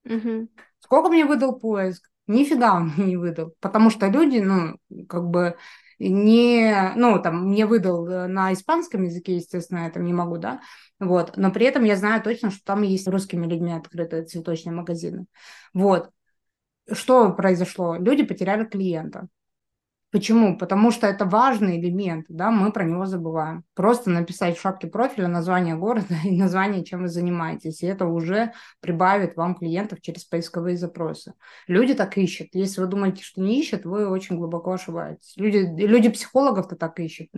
[0.05, 0.49] Мгм.
[0.81, 2.11] Сколько мне выдал поиск?
[2.27, 4.77] Нифига он мне не выдал, потому что люди, ну,
[5.09, 5.57] как бы
[5.99, 10.61] не, ну, там, мне выдал э, на испанском языке, естественно, я там не могу, да,
[11.01, 15.27] вот, но при этом я знаю точно, что там есть русскими людьми открытые цветочные магазины,
[15.75, 16.11] вот.
[16.91, 17.95] Что произошло?
[17.97, 19.29] Люди потеряли клиента.
[20.13, 20.59] Почему?
[20.59, 23.65] Потому что это важный элемент, да, мы про него забываем.
[23.75, 28.53] Просто написать в шапке профиля название города и название, чем вы занимаетесь, и это уже
[28.81, 31.33] прибавит вам клиентов через поисковые запросы.
[31.67, 32.49] Люди так ищут.
[32.53, 35.33] Если вы думаете, что не ищут, вы очень глубоко ошибаетесь.
[35.37, 37.31] Люди, люди психологов-то так ищут.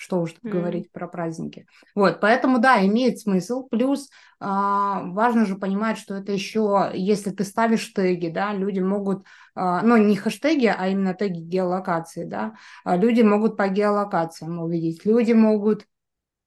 [0.00, 0.50] Что уж тут М.
[0.50, 1.66] говорить про праздники.
[1.94, 3.68] Вот, поэтому, да, имеет смысл.
[3.68, 4.08] Плюс
[4.40, 9.82] а, важно же понимать, что это еще, если ты ставишь теги, да, люди могут, а,
[9.82, 15.32] ну, не хэштеги, а именно теги геолокации, да, а люди могут по геолокациям увидеть, люди
[15.34, 15.84] могут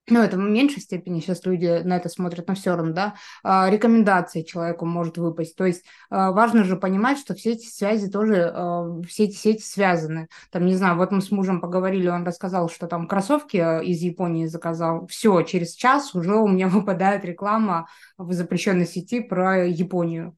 [0.09, 3.69] ну, это в меньшей степени сейчас люди на это смотрят, но все равно, да, а,
[3.69, 5.55] рекомендации человеку может выпасть.
[5.55, 9.61] То есть а, важно же понимать, что все эти связи тоже, а, все эти сети
[9.63, 10.27] связаны.
[10.51, 14.45] Там, не знаю, вот мы с мужем поговорили, он рассказал, что там кроссовки из Японии
[14.45, 15.07] заказал.
[15.07, 17.87] Все, через час уже у меня выпадает реклама
[18.17, 20.35] в запрещенной сети про Японию.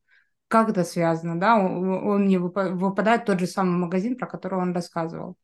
[0.48, 1.58] Как это связано, да?
[1.58, 5.38] Он, мне выпа- выпадает тот же самый магазин, про который он рассказывал.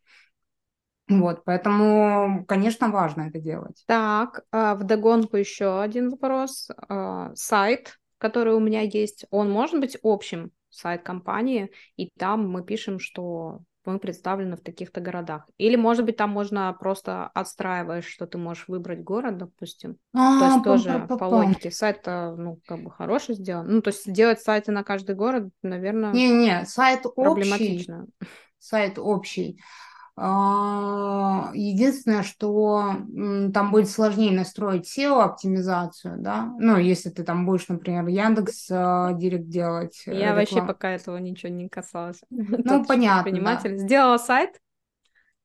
[1.20, 3.84] Вот, поэтому, конечно, важно это делать.
[3.88, 6.70] Так, а, вдогонку еще один вопрос.
[6.88, 12.64] А, Сайт, который у меня есть, он может быть общим, сайт компании, и там мы
[12.64, 15.48] пишем, что мы представлены в таких-то городах.
[15.58, 19.96] Или, может быть, там можно просто отстраиваешь, что ты можешь выбрать город, допустим.
[20.14, 21.72] То А, есть тоже по логике.
[21.72, 23.68] Сайт, ну, как бы хороший сделан.
[23.68, 28.06] Ну, то есть делать сайты на каждый город, наверное, Не-не, сайт общий, проблематично.
[28.60, 29.60] сайт общий.
[30.24, 32.96] А, Единственное, что
[33.54, 39.48] там будет сложнее настроить SEO-оптимизацию, да, ну, если ты там будешь, например, Яндекс а, Директ
[39.48, 42.22] делать, э, Я вообще реклам- пока этого ничего не касалась.
[42.30, 43.78] Ну, Тот понятно, предприниматель.
[43.78, 44.60] Сделала сайт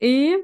[0.01, 0.37] и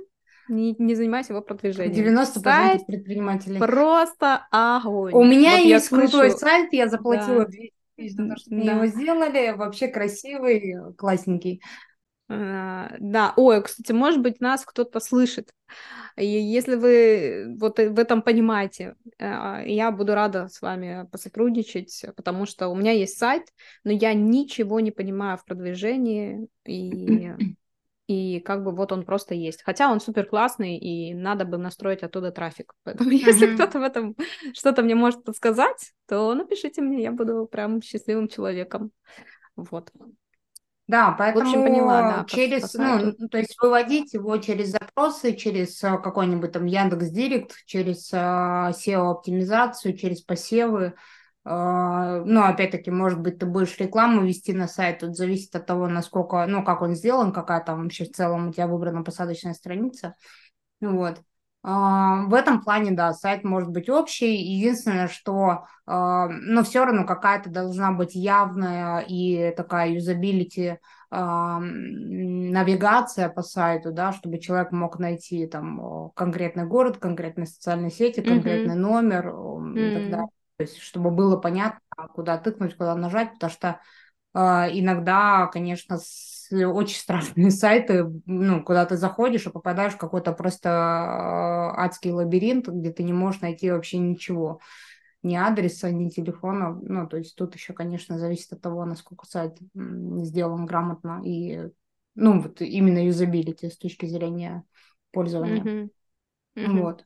[0.49, 1.93] не, не занимаюсь его продвижением.
[1.93, 3.59] 90% Сайт предпринимателей.
[3.59, 5.13] просто огонь.
[5.13, 7.51] У меня Вот есть крутой слышу- сайт, я заплатила Да.
[7.51, 8.73] 200 тысяч за то, что мне Да.
[8.73, 11.63] его сделали, вообще красивый, классненький.
[12.35, 15.53] А, Да, ой, кстати, может быть, нас кто-то слышит.
[16.17, 22.47] И если вы вот в этом понимаете, а, я буду рада с вами посотрудничать, потому
[22.47, 23.45] что у меня есть сайт,
[23.85, 27.33] но я ничего не понимаю в продвижении, и,
[28.09, 29.63] и как бы вот он просто есть.
[29.63, 32.75] Хотя он супер классный, и надо бы настроить оттуда трафик.
[32.85, 33.55] Поэтому если Мгм.
[33.57, 34.17] кто-то в этом
[34.55, 38.93] что-то мне может подсказать, то напишите мне, я буду прям счастливым человеком.
[39.57, 39.91] Вот.
[40.89, 43.15] Да, поэтому поняла, да, через, сайту.
[43.19, 48.73] ну, то есть выводить его через запросы, через а, какой-нибудь там Яндекс Директ, через а,
[48.73, 50.95] SEO-оптимизацию, через посевы.
[51.45, 55.89] А, Ну, опять-таки, может быть, ты будешь рекламу вести на сайт, тут зависит от того,
[55.89, 60.15] насколько, ну, как он сделан, какая там вообще в целом у тебя выбрана посадочная страница.
[60.81, 61.21] Вот.
[61.65, 64.35] А, В этом плане, да, сайт может быть общий.
[64.35, 70.79] Единственное, что, а, но все равно какая-то должна быть явная и такая юзабилити
[71.11, 78.21] а, навигация по сайту, да, чтобы человек мог найти там конкретный город, конкретные социальные сети,
[78.23, 80.29] конкретный номер о, и так далее.
[80.57, 81.81] То есть, чтобы было понятно,
[82.15, 83.81] куда тыкнуть, куда нажать, потому что
[84.35, 85.99] иногда, конечно,
[86.57, 92.69] очень страшные сайты, ну, куда ты заходишь и попадаешь в какой-то просто а, адский лабиринт,
[92.69, 94.61] где ты не можешь найти вообще ничего,
[95.23, 96.79] ни адреса, ни телефона.
[96.83, 101.71] Ну, то есть тут еще, конечно, зависит от того, насколько сайт сделан грамотно и,
[102.15, 104.65] ну, вот именно юзабилити с точки зрения
[105.13, 105.63] пользования.
[105.63, 105.91] Мгм.
[106.57, 106.79] Угу.
[106.83, 107.05] Вот.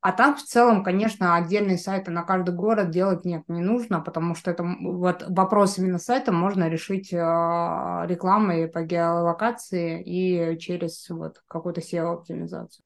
[0.00, 4.34] А так в целом, конечно, отдельные сайты на каждый город делать нет, не нужно, потому
[4.34, 11.42] что это вот вопрос именно сайта можно решить э, рекламой по геолокации и через вот
[11.48, 12.84] какую-то SEO-оптимизацию.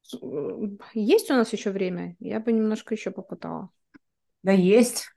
[0.95, 2.17] Есть у нас еще время?
[2.21, 3.69] Я бы немножко еще попытала.
[4.43, 5.09] Да, есть.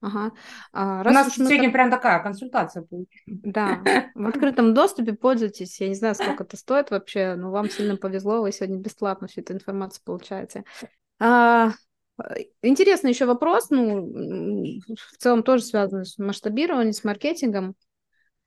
[0.00, 0.32] Ага.
[0.72, 1.72] А, раз У нас сегодня так...
[1.72, 3.40] прям такая консультация получилась.
[3.42, 3.82] Да,
[4.14, 5.80] в открытом доступе пользуйтесь.
[5.80, 9.40] Я не знаю, сколько это стоит вообще, но вам сильно повезло, вы сегодня бесплатно всю
[9.40, 10.64] эту информацию получаете.
[11.18, 11.72] А,
[12.62, 14.10] интересный еще вопрос, ну,
[14.86, 17.74] в целом тоже связан с масштабированием, с маркетингом.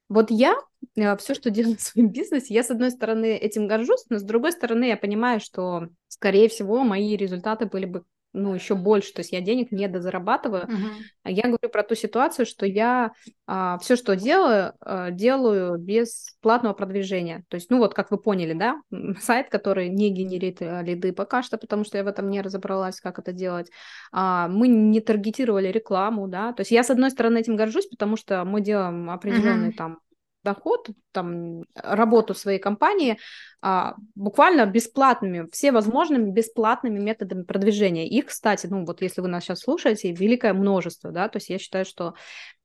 [0.08, 0.56] Вот я
[0.96, 4.24] э, все, что делаю в своем бизнесе, я, с одной стороны, этим горжусь, но с
[4.24, 8.04] другой стороны, я понимаю, что, скорее всего, мои результаты были бы
[8.34, 10.64] ну, еще больше, то есть я денег не дозарабатываю.
[10.64, 11.32] Uh-huh.
[11.32, 13.12] Я говорю про ту ситуацию, что я
[13.48, 17.44] а, все, что делаю, а, делаю без платного продвижения.
[17.50, 18.82] То есть, ну вот, как вы поняли, да,
[19.20, 23.02] сайт, который не генерит а, лиды пока что, потому что я в этом не разобралась,
[23.02, 23.72] как это делать.
[24.12, 28.16] А, мы не таргетировали рекламу, да, то есть я, с одной стороны, этим горжусь, потому
[28.16, 29.78] что мы делаем определенный uh-huh.
[29.78, 30.00] там
[30.44, 33.20] доход, там, работу своей компании
[33.62, 38.08] а, буквально бесплатными, все возможными бесплатными методами продвижения.
[38.08, 41.60] Их, кстати, ну вот если вы нас сейчас слушаете, великое множество, да, то есть я
[41.60, 42.14] считаю, что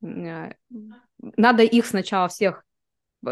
[0.02, 0.52] э,
[1.20, 2.64] надо их сначала всех
[3.26, 3.30] э,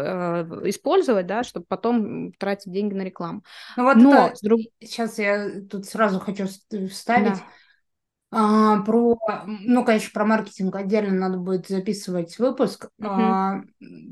[0.65, 3.43] использовать, да, чтобы потом тратить деньги на рекламу.
[3.77, 4.59] Ну вот Но это, друг...
[4.81, 6.47] сейчас я тут сразу хочу
[6.89, 7.33] вставить.
[7.33, 7.43] Да.
[8.35, 13.07] А, про, ну, конечно, про маркетинг отдельно надо будет записывать выпуск, uh-huh.
[13.07, 13.61] а,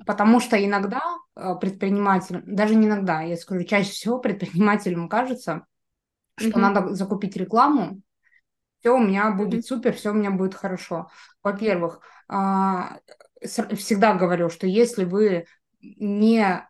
[0.05, 1.01] потому что иногда
[1.33, 5.65] а, предприниматель, даже не иногда, я скажу, чаще всего предпринимателям кажется,
[6.37, 6.59] что uh-huh.
[6.59, 8.01] надо закупить рекламу,
[8.79, 9.67] все у меня будет uh-huh.
[9.67, 11.09] супер, все у меня будет хорошо.
[11.41, 12.99] Во-первых, а,
[13.43, 15.47] всегда говорю, что если вы
[15.81, 16.63] не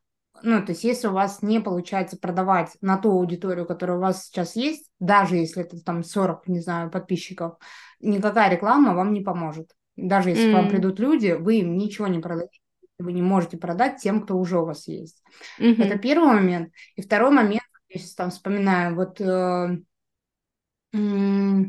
[0.44, 4.26] ну, то есть если у вас не получается продавать на ту аудиторию, которая у вас
[4.26, 7.58] сейчас есть, даже если это там 40, не знаю, подписчиков,
[8.00, 9.72] никакая реклама вам не поможет.
[9.96, 10.52] Даже если mm.
[10.52, 12.60] к вам придут люди, вы им ничего не продадите,
[12.98, 15.24] вы не можете продать тем, кто уже у вас есть.
[15.60, 15.84] Mm-hmm.
[15.84, 16.72] Это первый момент.
[16.96, 19.78] И второй момент, если там вспоминаю, вот э,
[20.94, 21.66] э,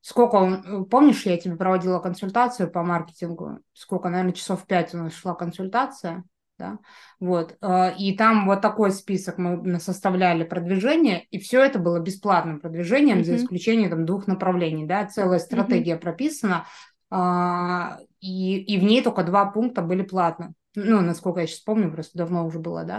[0.00, 5.34] сколько, помнишь, я тебе проводила консультацию по маркетингу, сколько, наверное, часов пять у нас шла
[5.34, 6.24] консультация,
[6.58, 6.78] да,
[7.20, 12.60] вот, э, и там вот такой список мы составляли продвижение, и все это было бесплатным
[12.60, 13.24] продвижением, mm-hmm.
[13.24, 15.98] за исключением там двух направлений, да, целая стратегия mm-hmm.
[16.00, 16.66] прописана,
[17.10, 21.92] а, и, и в ней только два пункта были платно, ну, насколько я сейчас помню,
[21.92, 22.98] просто давно уже было, да,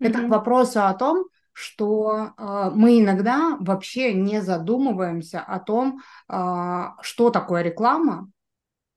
[0.00, 0.08] mm-hmm.
[0.08, 6.82] это к вопросу о том, что э, мы иногда вообще не задумываемся о том, э,
[7.02, 8.30] что такое реклама,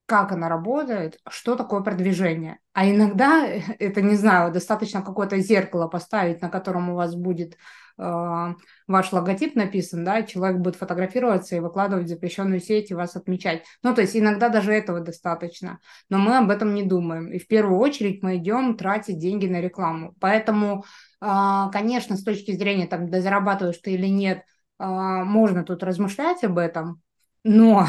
[0.06, 2.60] как она работает, что такое продвижение.
[2.74, 3.46] А иногда,
[3.80, 7.58] это не знаю, достаточно какое-то зеркало поставить, на котором у вас будет
[7.98, 8.54] э,
[8.88, 13.64] ваш логотип написан, да, человек будет фотографироваться и выкладывать в запрещенную сеть и вас отмечать.
[13.82, 15.80] Ну, то есть иногда даже этого достаточно.
[16.10, 17.32] Но мы об этом не думаем.
[17.32, 20.16] И в первую очередь мы идем тратить деньги на рекламу.
[20.20, 20.86] Поэтому,
[21.22, 21.28] э,
[21.72, 24.44] конечно, с точки зрения, там, дозарабатываешь ты или нет,
[24.80, 27.02] э, можно тут размышлять об этом,
[27.44, 27.88] но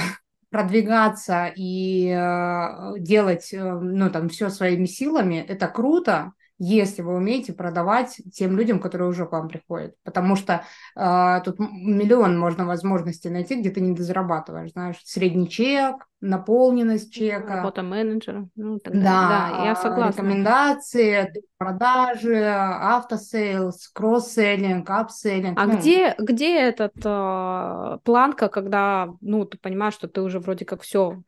[0.50, 7.52] продвигаться и э, делать, э, ну, там, все своими силами, это круто, если вы умеете
[7.52, 9.94] продавать тем людям, которые уже к вам приходят.
[10.04, 14.72] Потому что э, тут миллион можно возможностей найти, где ты не дозарабатываешь.
[14.72, 17.56] Знаешь, средний чек, наполненность чека.
[17.56, 18.48] Работа менеджера.
[18.56, 20.20] Ну, да, да, я согласна.
[20.22, 25.58] Рекомендации, продажи, aftersales, cross-selling, upselling.
[25.58, 25.78] А ну.
[25.78, 31.22] где, где этот э, планка, когда ну, ты понимаешь, что ты уже вроде как все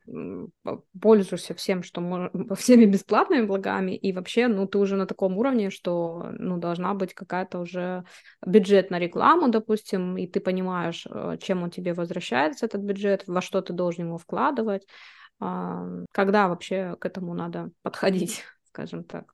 [1.01, 2.29] пользуешься всем, что мож...
[2.57, 7.13] всеми бесплатными благами, и вообще, ну, ты уже на таком уровне, что ну, должна быть
[7.13, 8.03] какая-то уже
[8.45, 13.41] бюджет на рекламу, допустим, и ты понимаешь, э, чем он тебе возвращается, этот бюджет, во
[13.41, 14.85] что ты должен его вкладывать,
[15.39, 19.33] когда вообще к этому надо подходить, скажем так.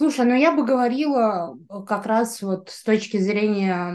[0.00, 3.92] Слушай, ну я бы говорила э, как раз вот с точки зрения,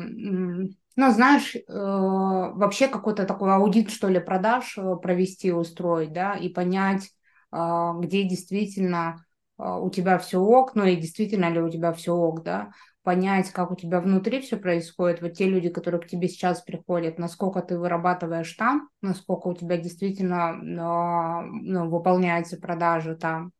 [0.95, 6.49] ну знаешь, э, вообще какой-то такой аудит, что ли, продаж э, провести, устроить, да, и
[6.49, 7.09] понять,
[7.51, 7.57] э,
[8.01, 9.25] где действительно
[9.57, 12.69] э, у тебя все ок, ну и действительно ли у тебя все ок, да,
[13.05, 17.17] понять, как у тебя внутри все происходит, вот те люди, которые к тебе сейчас приходят,
[17.19, 23.53] насколько ты вырабатываешь там, насколько у тебя действительно э, ну, выполняются продажи там,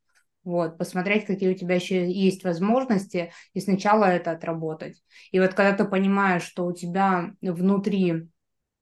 [0.43, 5.01] вот, посмотреть, какие у тебя еще есть возможности, и сначала это отработать.
[5.31, 8.27] И вот когда ты понимаешь, что у тебя внутри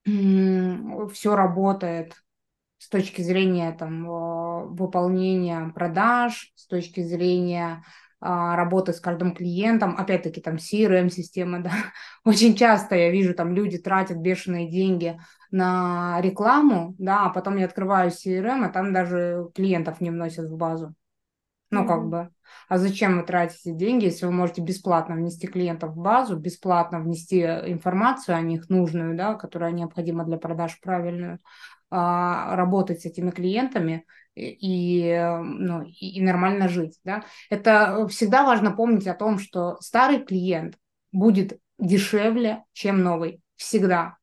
[0.06, 2.16] все работает
[2.78, 4.06] с точки зрения там,
[4.76, 7.82] выполнения продаж, с точки зрения
[8.13, 11.72] а, работы с каждым клиентом, опять-таки там CRM-система, да,
[12.24, 15.20] очень часто я вижу, там люди тратят бешеные деньги
[15.52, 20.56] на рекламу, да, а потом я открываю CRM, а там даже клиентов не вносят в
[20.56, 20.96] базу.
[21.70, 22.30] Ну, как бы,
[22.70, 27.42] а зачем вы тратите деньги, если вы можете бесплатно внести клиентов в базу, бесплатно внести
[27.42, 31.40] информацию о них нужную, да, которая необходима для продаж правильную,
[31.83, 37.00] а, работать с этими клиентами и, ну, и, и нормально жить.
[37.04, 37.24] Да?
[37.50, 40.78] Это всегда важно помнить о том, что старый клиент
[41.12, 43.42] будет дешевле, чем новый.
[43.56, 44.18] Всегда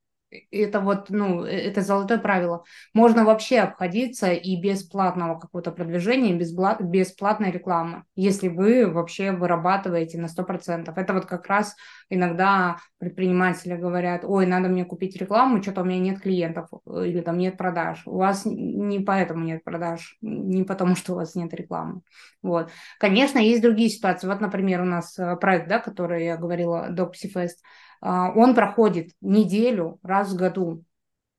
[0.50, 2.64] это вот, ну, э, это золотое правило.
[2.94, 9.32] Можно вообще обходиться и без платного какого-то продвижения, без, без платной рекламы, если вы вообще
[9.32, 10.92] вырабатываете на 100%.
[10.96, 11.74] Это вот как раз
[12.08, 17.20] иногда предприниматели говорят, ой, надо мне купить рекламу, что-то у меня нет клиентов э, или
[17.20, 18.02] там нет продаж.
[18.06, 22.02] У вас не поэтому нет продаж, не потому что у вас нет рекламы.
[22.42, 22.70] Вот.
[22.98, 24.26] Конечно, есть другие ситуации.
[24.26, 27.56] Вот, например, у нас э, проект, да, который я говорила, DocPsyFest,
[28.00, 30.84] он проходит неделю раз в году.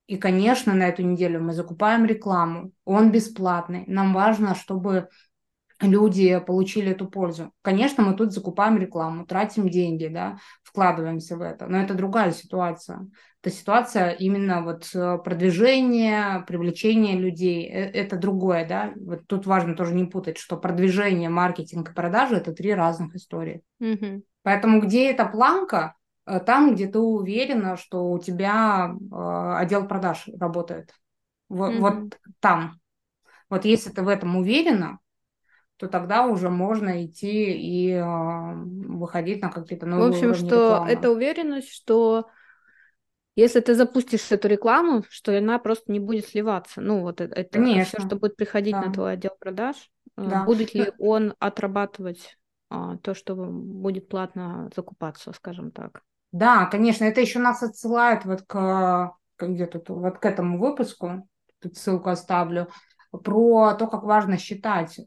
[0.07, 2.71] И, конечно, на эту неделю мы закупаем рекламу.
[2.85, 3.85] Он бесплатный.
[3.87, 5.07] Нам важно, чтобы
[5.81, 7.51] люди получили эту пользу.
[7.61, 13.07] Конечно, мы тут закупаем рекламу, тратим деньги, да, вкладываемся в это, но это другая ситуация.
[13.43, 18.93] Это ситуация именно вот э, продвижения, привлечения людей, э, это другое, да.
[18.95, 23.63] Вот тут важно тоже не путать, что продвижение, маркетинг и продажи– это три разных истории.
[23.81, 24.21] Mm-hmm.
[24.43, 25.95] Поэтому где эта планка,
[26.25, 30.93] там, где ты уверена, что у тебя э, отдел продаж работает.
[31.49, 31.79] Вот, mm-hmm.
[31.79, 32.79] вот там.
[33.49, 34.99] Вот если ты в этом уверена,
[35.77, 40.91] то тогда уже можно идти и э, выходить на какие-то новые В общем, что рекламы.
[40.91, 42.29] это уверенность, что
[43.35, 46.81] если ты запустишь эту рекламу, что она просто не будет сливаться.
[46.81, 48.85] Ну, вот это, это все, что будет приходить да.
[48.85, 49.75] на твой отдел продаж.
[50.17, 50.43] Э, да.
[50.43, 52.37] Будет ли он отрабатывать
[52.69, 56.03] а, то, что будет платно закупаться, скажем так?
[56.31, 61.27] Да, конечно, это еще нас отсылает вот к, где тут, вот к этому выпуску,
[61.61, 62.69] тут ссылку оставлю,
[63.11, 65.03] про то, как важно считать э,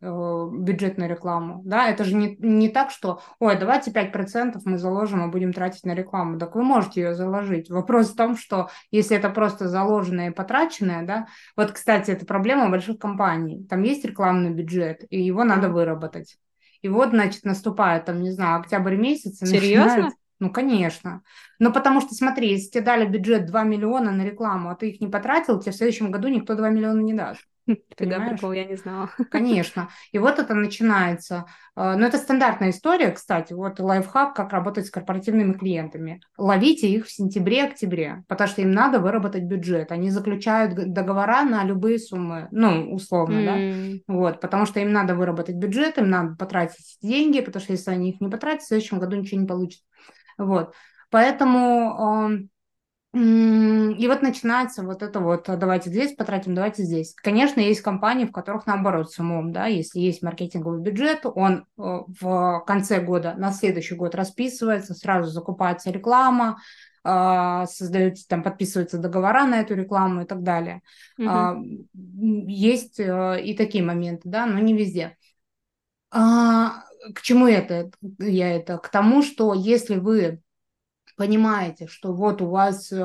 [0.52, 1.62] бюджетную рекламу.
[1.64, 5.84] Да, это же не, не так, что, ой, давайте 5% мы заложим и будем тратить
[5.84, 6.38] на рекламу.
[6.38, 7.70] Так вы можете ее заложить.
[7.70, 12.68] Вопрос в том, что если это просто заложенное и потраченное, да, вот, кстати, это проблема
[12.68, 13.66] больших компаний.
[13.70, 16.36] Там есть рекламный бюджет, и его надо выработать.
[16.82, 19.38] И вот, значит, наступает, там, не знаю, октябрь месяц.
[19.38, 19.84] Серьезно?
[19.86, 20.14] Начинает...
[20.40, 21.22] Ну, конечно.
[21.58, 25.00] Но потому что, смотри, если тебе дали бюджет 2 миллиона на рекламу, а ты их
[25.00, 27.44] не потратил, тебе в следующем году никто 2 миллиона не даст.
[27.96, 29.10] Тогда прикол, я не знала.
[29.30, 29.88] Конечно.
[30.12, 31.46] И вот это начинается.
[31.74, 33.52] А, но это стандартная история, кстати.
[33.52, 36.20] Вот лайфхак, как работать с корпоративными клиентами.
[36.36, 39.92] Ловите их в сентябре-октябре, потому что им надо выработать бюджет.
[39.92, 44.00] Они заключают договора на любые суммы, ну, условно, mm.
[44.06, 44.12] да.
[44.12, 48.10] Вот, потому что им надо выработать бюджет, им надо потратить деньги, потому что если они
[48.10, 49.84] их не потратят, в следующем году ничего не получится.
[50.38, 50.74] Вот.
[51.10, 52.48] Поэтому
[53.14, 57.14] и вот начинается вот это вот, давайте здесь потратим, давайте здесь.
[57.14, 61.62] Конечно, есть компании, в которых наоборот с умом, да, если есть маркетинговый бюджет, он э,
[61.78, 66.58] в конце года, на следующий год расписывается, сразу закупается реклама,
[67.04, 70.80] а, создаются, там подписываются договора на эту рекламу и так далее.
[71.16, 71.86] Угу.
[72.48, 75.16] Есть э, и такие моменты, да, но не везде.
[77.12, 77.90] К чему это?
[78.18, 78.78] Я это?
[78.78, 80.40] К тому, что если вы
[81.16, 82.96] понимаете, что вот у вас э,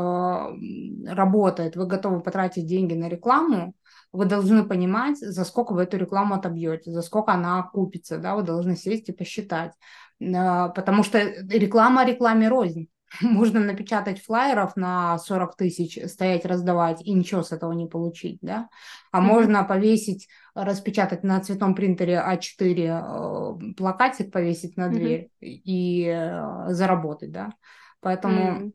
[1.07, 3.75] работает, вы готовы потратить деньги на рекламу,
[4.11, 8.43] вы должны понимать, за сколько вы эту рекламу отобьете, за сколько она окупится, да, вы
[8.43, 9.73] должны сесть и посчитать,
[10.19, 10.25] э,
[10.75, 12.87] потому что реклама рекламе рознь.
[13.21, 18.69] Можно напечатать флайеров на 40 тысяч, стоять раздавать и ничего с этого не получить, да,
[19.11, 19.21] а mm-hmm.
[19.21, 25.47] можно повесить, распечатать на цветном принтере А4 э, плакатик, повесить на дверь mm-hmm.
[25.47, 27.51] и э, заработать, да.
[28.01, 28.71] Поэтому mm.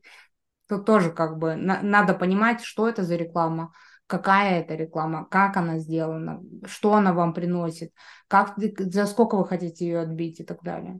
[0.67, 3.71] тут тоже как бы на- надо понимать, что это за реклама,
[4.05, 7.91] какая это реклама, как она сделана, что она вам приносит,
[8.27, 10.99] как, за сколько вы хотите ее отбить и так далее.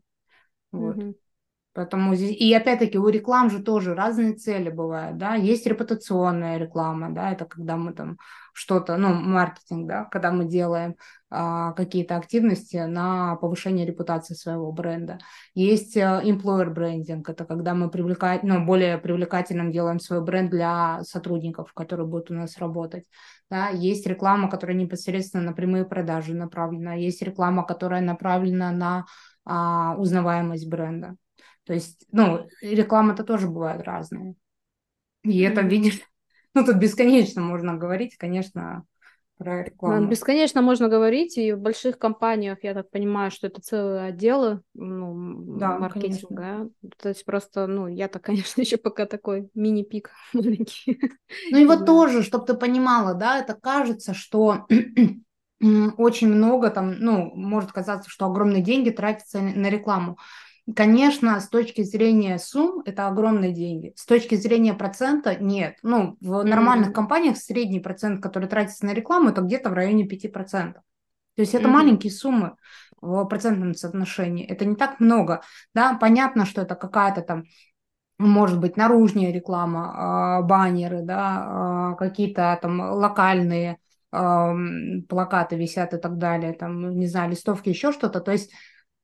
[0.71, 0.97] Вот.
[0.97, 1.15] Mm-hmm.
[1.76, 2.38] Поэтому здесь...
[2.38, 7.43] И опять-таки у реклам же тоже разные цели бывают, да, есть репутационная реклама, да, это
[7.43, 8.17] когда мы там
[8.53, 10.95] что-то, ну, маркетинг, да, когда мы делаем
[11.30, 15.17] а, какие-то активности на повышение репутации своего бренда.
[15.53, 21.03] Есть а, employer брендинг, это когда мы привлекаем, ну, более привлекательным делаем свой бренд для
[21.03, 23.03] сотрудников, которые будут у нас работать.
[23.49, 29.05] Да, есть реклама, которая непосредственно на прямые продажи направлена, есть реклама, которая направлена на
[29.43, 31.17] а, узнаваемость бренда.
[31.66, 34.36] То есть, ну, реклама-то тоже бывает разная.
[35.24, 35.99] И это, видишь,
[36.53, 38.86] ну, тут бесконечно можно говорить, конечно,
[39.38, 40.07] про рекламу.
[40.07, 45.57] Бесконечно можно говорить, и в больших компаниях, я так понимаю, что это целые отделы ну,
[45.57, 46.36] да, маркетинга.
[46.36, 46.70] Конечно.
[46.97, 50.99] То есть просто, ну, я-то, конечно, еще пока такой мини-пик маленький.
[51.51, 51.86] Ну и вот да.
[51.86, 54.68] тоже, чтобы ты понимала, да, это кажется, что
[55.97, 60.18] очень много там, ну, может казаться, что огромные деньги тратятся на рекламу.
[60.74, 63.93] Конечно, с точки зрения сумм это огромные деньги.
[63.95, 65.78] С точки зрения процента нет.
[65.84, 66.93] Ну, в нормальных mm-hmm.
[66.93, 70.74] компаниях средний процент, который тратится на рекламу, это где-то в районе 5%.
[70.74, 70.82] То
[71.41, 71.72] есть это mm-hmm.
[71.72, 72.55] маленькие суммы
[72.99, 74.43] в процентном соотношении.
[74.43, 75.41] Это не так много.
[75.76, 77.43] Да, понятно, что это какая-то там
[78.18, 83.78] может быть наружная реклама, э, баннеры, да, э, какие-то там локальные
[85.09, 88.22] плакаты висят и так далее, там, не знаю, листовки, еще что-то.
[88.22, 88.55] То есть а,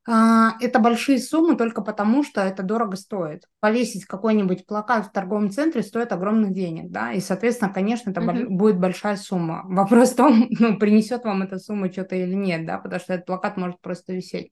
[0.08, 3.44] это большие суммы только потому, что это дорого стоит.
[3.60, 8.48] Повесить какой-нибудь плакат в торговом центре стоит огромных денег, да, и, соответственно, конечно, это uh-huh.
[8.48, 9.62] будет большая сумма.
[9.66, 13.28] Вопрос в том, ну, принесет вам эта сумма что-то или нет, да, потому что этот
[13.28, 14.52] плакат может просто висеть.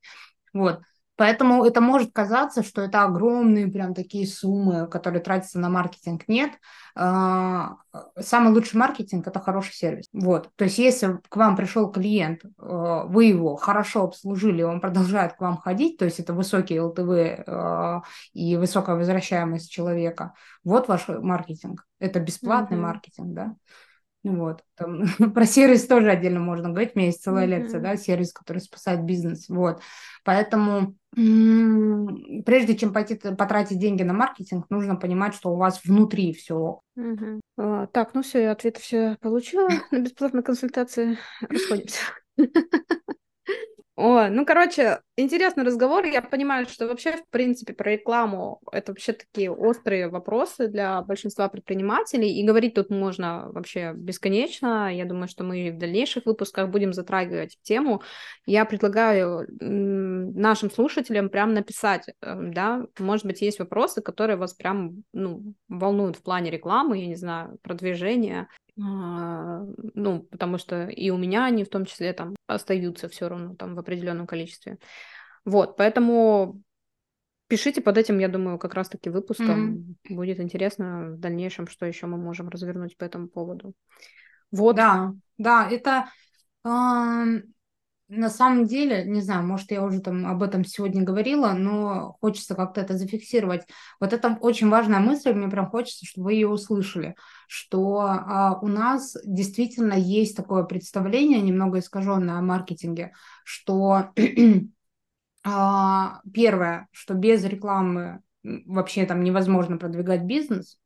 [0.52, 0.80] Вот.
[1.20, 6.22] Поэтому это может казаться, что это огромные прям такие суммы, которые тратятся на маркетинг.
[6.28, 6.52] Нет.
[6.96, 7.76] А,
[8.18, 10.06] самый лучший маркетинг– это хороший сервис.
[10.14, 10.48] Вот.
[10.56, 15.42] То есть если к вам пришел клиент, а, вы его хорошо обслужили, он продолжает к
[15.42, 18.00] вам ходить, то есть это высокий ЛТВ а,
[18.32, 20.32] и высокая возвращаемость человека,
[20.64, 21.84] вот ваш маркетинг.
[21.98, 22.80] Это бесплатный mm-hmm.
[22.80, 23.56] маркетинг, да.
[24.22, 24.62] Вот.
[24.76, 25.04] Там,
[25.34, 26.92] про сервис тоже отдельно можно говорить.
[26.94, 27.60] У меня есть целая mm-hmm.
[27.60, 29.48] лекция, да, сервис, который спасает бизнес.
[29.48, 29.80] Вот.
[30.24, 36.80] Поэтому прежде чем пойти потратить деньги на маркетинг, нужно понимать, что у вас внутри все.
[36.98, 37.40] Mm-hmm.
[37.58, 41.18] А, так, ну все, я ответы все получила на бесплатной консультации.
[41.40, 42.00] Расходимся.
[44.02, 46.06] О, ну, короче, интересный разговор.
[46.06, 51.50] Я понимаю, что вообще, в принципе, про рекламу это вообще такие острые вопросы для большинства
[51.50, 52.40] предпринимателей.
[52.40, 54.90] И говорить тут можно вообще бесконечно.
[54.90, 58.00] Я думаю, что мы в дальнейших выпусках будем затрагивать тему.
[58.46, 65.04] Я предлагаю нашим слушателям прям написать, эм, да, может быть, есть вопросы, которые вас прям
[65.12, 68.48] ну, волнуют в плане рекламы, я не знаю, продвижения.
[68.82, 69.62] А,
[69.94, 73.74] ну, потому что и у меня они в том числе там остаются все равно там
[73.74, 74.78] в определенном количестве.
[75.44, 76.62] Вот, поэтому
[77.48, 79.96] пишите под этим, я думаю, как раз-таки выпуском.
[80.08, 80.14] Mm-hmm.
[80.14, 83.74] Будет интересно в дальнейшем, что еще мы можем развернуть по этому поводу.
[84.50, 84.76] Вот.
[84.76, 86.08] Да, да, это
[88.10, 92.56] на самом деле, не знаю, может, я уже там об этом сегодня говорила, но хочется
[92.56, 93.62] как-то это зафиксировать.
[94.00, 97.14] Вот это очень важная мысль, мне прям хочется, чтобы вы ее услышали,
[97.46, 103.12] что а, у нас действительно есть такое представление, немного искаженное о маркетинге,
[103.44, 104.10] что
[105.44, 110.80] а, первое, что без рекламы вообще там невозможно продвигать бизнес.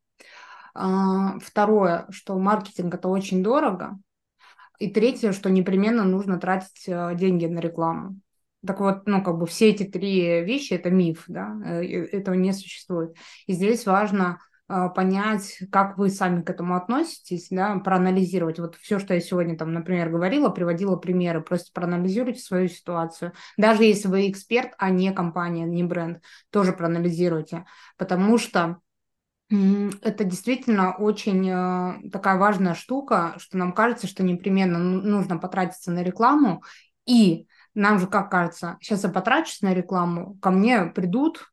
[0.75, 3.99] А, второе, что маркетинг это очень дорого,
[4.85, 8.21] и третье, что непременно нужно тратить э, деньги на рекламу.
[8.67, 12.53] Так вот, ну, как бы все эти три вещи– это миф, да, э, этого не
[12.53, 13.17] существует.
[13.47, 18.59] И здесь важно э, понять, как вы сами к этому относитесь, да, проанализировать.
[18.59, 23.33] Вот все, что я сегодня там, например, говорила, приводила примеры, просто проанализируйте свою ситуацию.
[23.57, 27.65] Даже если вы эксперт, а не компания, не бренд, тоже проанализируйте.
[27.97, 28.81] Потому что
[30.03, 36.03] это действительно очень э, такая важная штука, что нам кажется, что непременно нужно потратиться на
[36.03, 36.63] рекламу,
[37.07, 41.53] и нам же как кажется, сейчас я потрачусь на рекламу, ко мне придут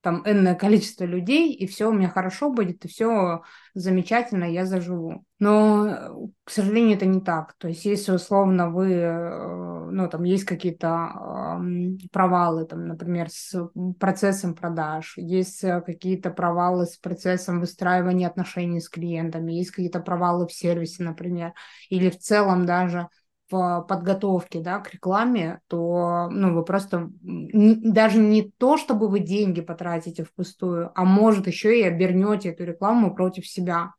[0.00, 3.42] там энное количество людей, и все у меня хорошо будет, и все
[3.74, 5.24] замечательно, я заживу.
[5.38, 7.54] Но, к сожалению, это не так.
[7.54, 13.70] То есть, если условно вы, э, ну, там есть какие-то э, провалы, там, например, с
[13.98, 20.46] процессом продаж, есть э, какие-то провалы с процессом выстраивания отношений с клиентами, есть какие-то провалы
[20.46, 21.54] в сервисе, например,
[21.88, 23.08] или в целом даже
[23.50, 29.60] в подготовке да, к рекламе, то ну, вы просто даже не то, чтобы вы деньги
[29.60, 33.92] потратите впустую, а может еще и обернете эту рекламу против себя.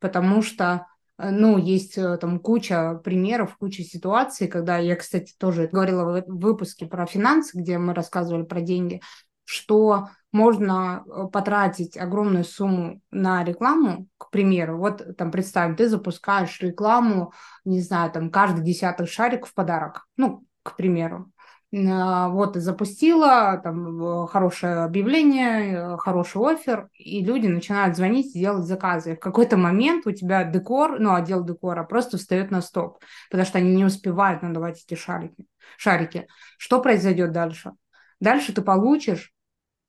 [0.00, 0.86] Потому что
[1.18, 6.38] э, ну, есть э, там куча примеров, куча ситуаций, когда я, кстати, тоже говорила в
[6.38, 9.00] выпуске про финансы, где мы рассказывали про деньги,
[9.48, 16.60] что можно э, потратить огромную сумму на рекламу, к примеру, вот там представим, ты запускаешь
[16.60, 17.32] рекламу,
[17.64, 21.32] не знаю, там каждый десятый шарик в подарок, ну, к примеру.
[21.74, 28.40] А, вот ты запустила, там хорошее объявление, э, хороший офер, и люди начинают звонить и
[28.40, 29.12] делать заказы.
[29.12, 32.98] И в какой-то момент у тебя декор, ну, отдел декора просто встает на стоп,
[33.30, 35.46] потому что они не успевают надавать эти шарики.
[35.78, 36.26] шарики.
[36.58, 37.72] Что произойдет дальше?
[38.20, 39.32] Дальше ты получишь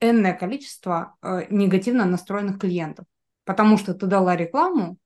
[0.02, 3.06] энное количество э, негативно настроенных клиентов,
[3.46, 4.98] потому что ты дала рекламу,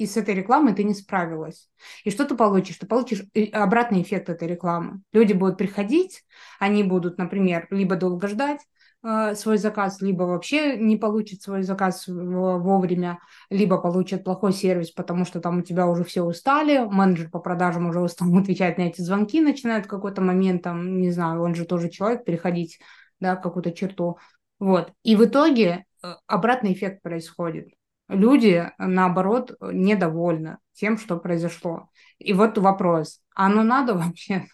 [0.00, 1.68] и с этой рекламой ты не справилась.
[2.04, 2.78] И что ты получишь?
[2.78, 5.02] Ты получишь э, обратный эффект этой рекламы.
[5.12, 6.24] Люди будут приходить,
[6.58, 8.60] они будут, например, либо долго ждать,
[9.02, 13.18] э, свой заказ, либо вообще не получат свой заказ вовремя,
[13.50, 17.86] либо получат плохой сервис, потому что там у тебя уже все устали, менеджер по продажам
[17.86, 21.66] уже устал отвечать на эти звонки, начинает в какой-то момент, там, не знаю, он же
[21.66, 22.78] тоже человек, переходить,
[23.20, 24.18] да, какую-то черту.
[24.58, 24.92] Вот.
[25.02, 27.68] И в итоге э, обратный эффект происходит.
[28.08, 31.90] Люди, наоборот, недовольны тем, что произошло.
[32.18, 34.46] И вот вопрос, а оно надо вообще,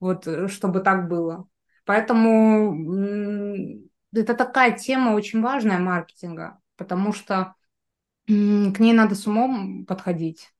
[0.00, 1.46] вот, э, чтобы так было?
[1.84, 2.74] Поэтому
[4.12, 7.54] это такая тема очень важная маркетинга, потому что
[8.26, 10.50] к ней надо с умом подходить.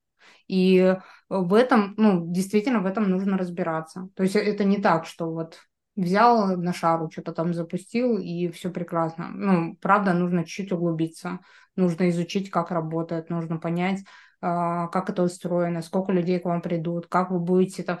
[0.47, 0.95] И
[1.27, 4.09] в этом, ну, действительно, в этом нужно разбираться.
[4.15, 5.59] То есть это не так, что вот
[5.97, 9.29] взял на шару, что-то там запустил, и все прекрасно.
[9.33, 11.39] Ну, правда, нужно чуть-чуть углубиться,
[11.75, 14.03] нужно изучить, как работает, нужно понять,
[14.39, 17.99] а, как это устроено, сколько людей к вам придут, как вы будете там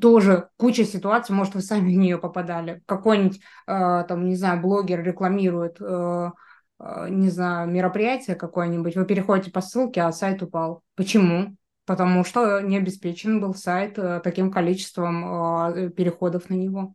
[0.00, 2.82] тоже куча ситуаций, может, вы сами в нее попадали.
[2.86, 6.30] Какой-нибудь, э, там, не знаю, блогер рекламирует, э,
[6.78, 10.82] э, не знаю, мероприятие какое-нибудь, вы переходите по ссылке, а сайт упал.
[10.96, 11.56] Почему?
[11.86, 16.94] Потому что не обеспечен был сайт э, таким количеством переходов на него.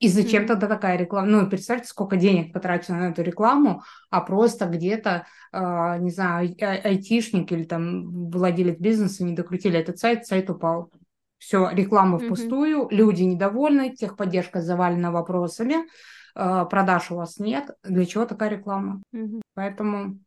[0.00, 0.46] И зачем mm-hmm.
[0.46, 1.26] тогда такая реклама?
[1.28, 6.80] Ну, представьте, сколько денег потрачено на эту рекламу, а просто где-то, э, не знаю, ай-
[6.80, 10.90] айтишник или там владелец бизнеса не докрутили этот сайт, сайт упал.
[11.36, 12.24] Все, реклама mm-hmm.
[12.24, 15.86] впустую, люди недовольны, техподдержка завалена вопросами,
[16.34, 17.70] э, продаж у вас нет.
[17.84, 19.02] Для чего такая реклама?
[19.14, 19.42] Mm-hmm.
[19.52, 20.18] Поэтому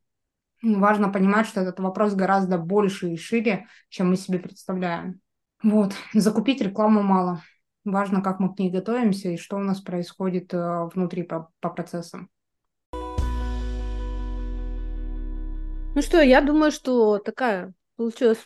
[0.61, 5.19] важно понимать, что этот вопрос гораздо больше и шире, чем мы себе представляем.
[5.63, 7.41] Вот, закупить рекламу мало.
[7.85, 11.69] Важно, как мы к ней готовимся и что у нас происходит э, внутри по, по
[11.69, 12.29] процессам.
[15.95, 18.39] Ну что, я думаю, что такая получилась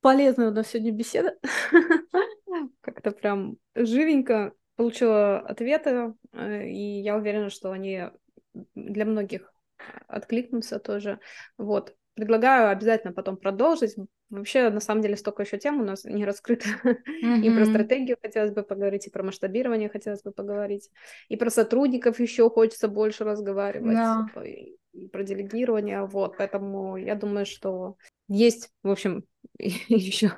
[0.00, 1.36] полезная у нас сегодня беседа.
[2.80, 8.04] Как-то прям живенько получила ответы, э, и я уверена, что они
[8.76, 9.52] для многих
[10.06, 11.18] откликнутся тоже.
[11.56, 11.96] Вот.
[12.18, 13.94] Предлагаю обязательно потом продолжить.
[14.28, 16.64] Вообще, на самом деле, столько еще тем у нас не раскрыто.
[16.82, 17.42] Mm-hmm.
[17.44, 20.90] и про стратегию хотелось бы поговорить, и про масштабирование хотелось бы поговорить,
[21.28, 24.44] и про сотрудников еще хочется больше разговаривать, yeah.
[24.44, 26.04] и, и про делегирование.
[26.06, 27.94] Вот, поэтому я думаю, что
[28.26, 29.22] есть, в общем,
[29.58, 30.32] еще.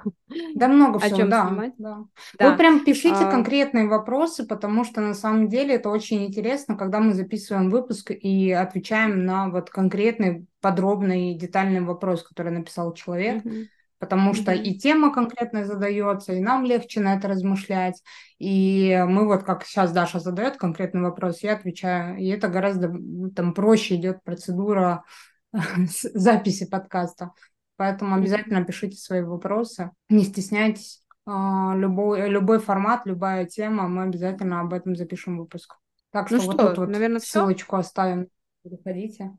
[0.55, 1.73] Да, много всего, о чем да, снимать.
[1.79, 2.05] Да.
[2.39, 2.51] да.
[2.51, 3.31] Вы прям пишите а...
[3.31, 8.53] конкретные вопросы, потому что на самом деле это очень интересно, когда мы записываем выпуск и
[8.53, 13.45] отвечаем на вот конкретный, подробный, детальный вопрос, который написал человек.
[13.45, 13.67] Mm-hmm
[14.01, 14.63] потому что mm-hmm.
[14.63, 18.03] и тема конкретная задается, и нам легче на это размышлять.
[18.39, 22.91] И мы вот как сейчас Даша задает конкретный вопрос, я отвечаю, и это гораздо
[23.37, 25.05] там проще идет процедура
[25.53, 27.33] записи подкаста.
[27.77, 31.03] Поэтому обязательно пишите свои вопросы, не стесняйтесь.
[31.27, 35.77] А, любой, любой формат, любая тема, мы обязательно об этом запишем выпуск.
[36.11, 37.81] Так ну что, ну вот что, тут вот наверное, ссылочку все?
[37.81, 38.29] оставим.
[38.63, 39.31] Переходите,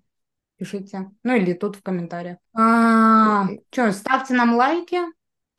[0.62, 1.10] пишите.
[1.24, 2.38] Ну или тут в комментариях.
[2.54, 5.00] А, что, ставьте нам лайки,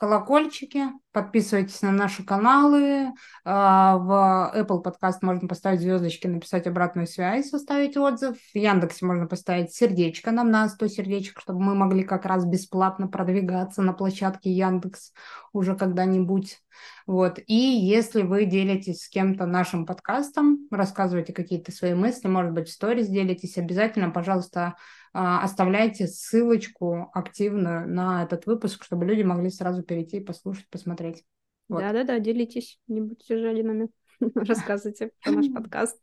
[0.03, 3.13] колокольчики, подписывайтесь на наши каналы.
[3.45, 8.37] А, в Apple Podcast можно поставить звездочки, написать обратную связь, оставить отзыв.
[8.37, 13.07] В Яндексе можно поставить сердечко нам на 100 сердечек, чтобы мы могли как раз бесплатно
[13.07, 15.13] продвигаться на площадке Яндекс
[15.53, 16.59] уже когда-нибудь.
[17.07, 17.39] Вот.
[17.47, 22.73] И если вы делитесь с кем-то нашим подкастом, рассказываете какие-то свои мысли, может быть, в
[22.73, 24.75] сторис делитесь, обязательно, пожалуйста,
[25.13, 31.25] оставляйте ссылочку активную на этот выпуск, чтобы люди могли сразу перейти и послушать, посмотреть.
[31.69, 33.89] Да-да-да, делитесь, не будьте жалинами.
[34.35, 35.99] Рассказывайте про наш подкаст.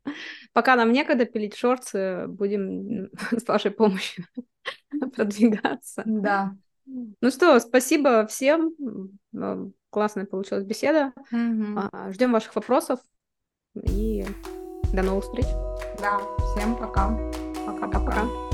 [0.54, 4.26] Пока нам некогда пилить шорты, будем с вашей помощью
[5.16, 6.04] продвигаться.
[6.06, 6.56] Да.
[6.86, 8.74] Ну что, спасибо всем.
[9.90, 11.14] Классная получилась беседа.
[11.32, 12.12] Угу.
[12.12, 13.00] Ждем ваших вопросов
[13.76, 14.26] и
[14.94, 15.46] до новых встреч.
[16.00, 16.20] Да,
[16.54, 17.16] всем пока.
[17.66, 18.49] Пока-пока.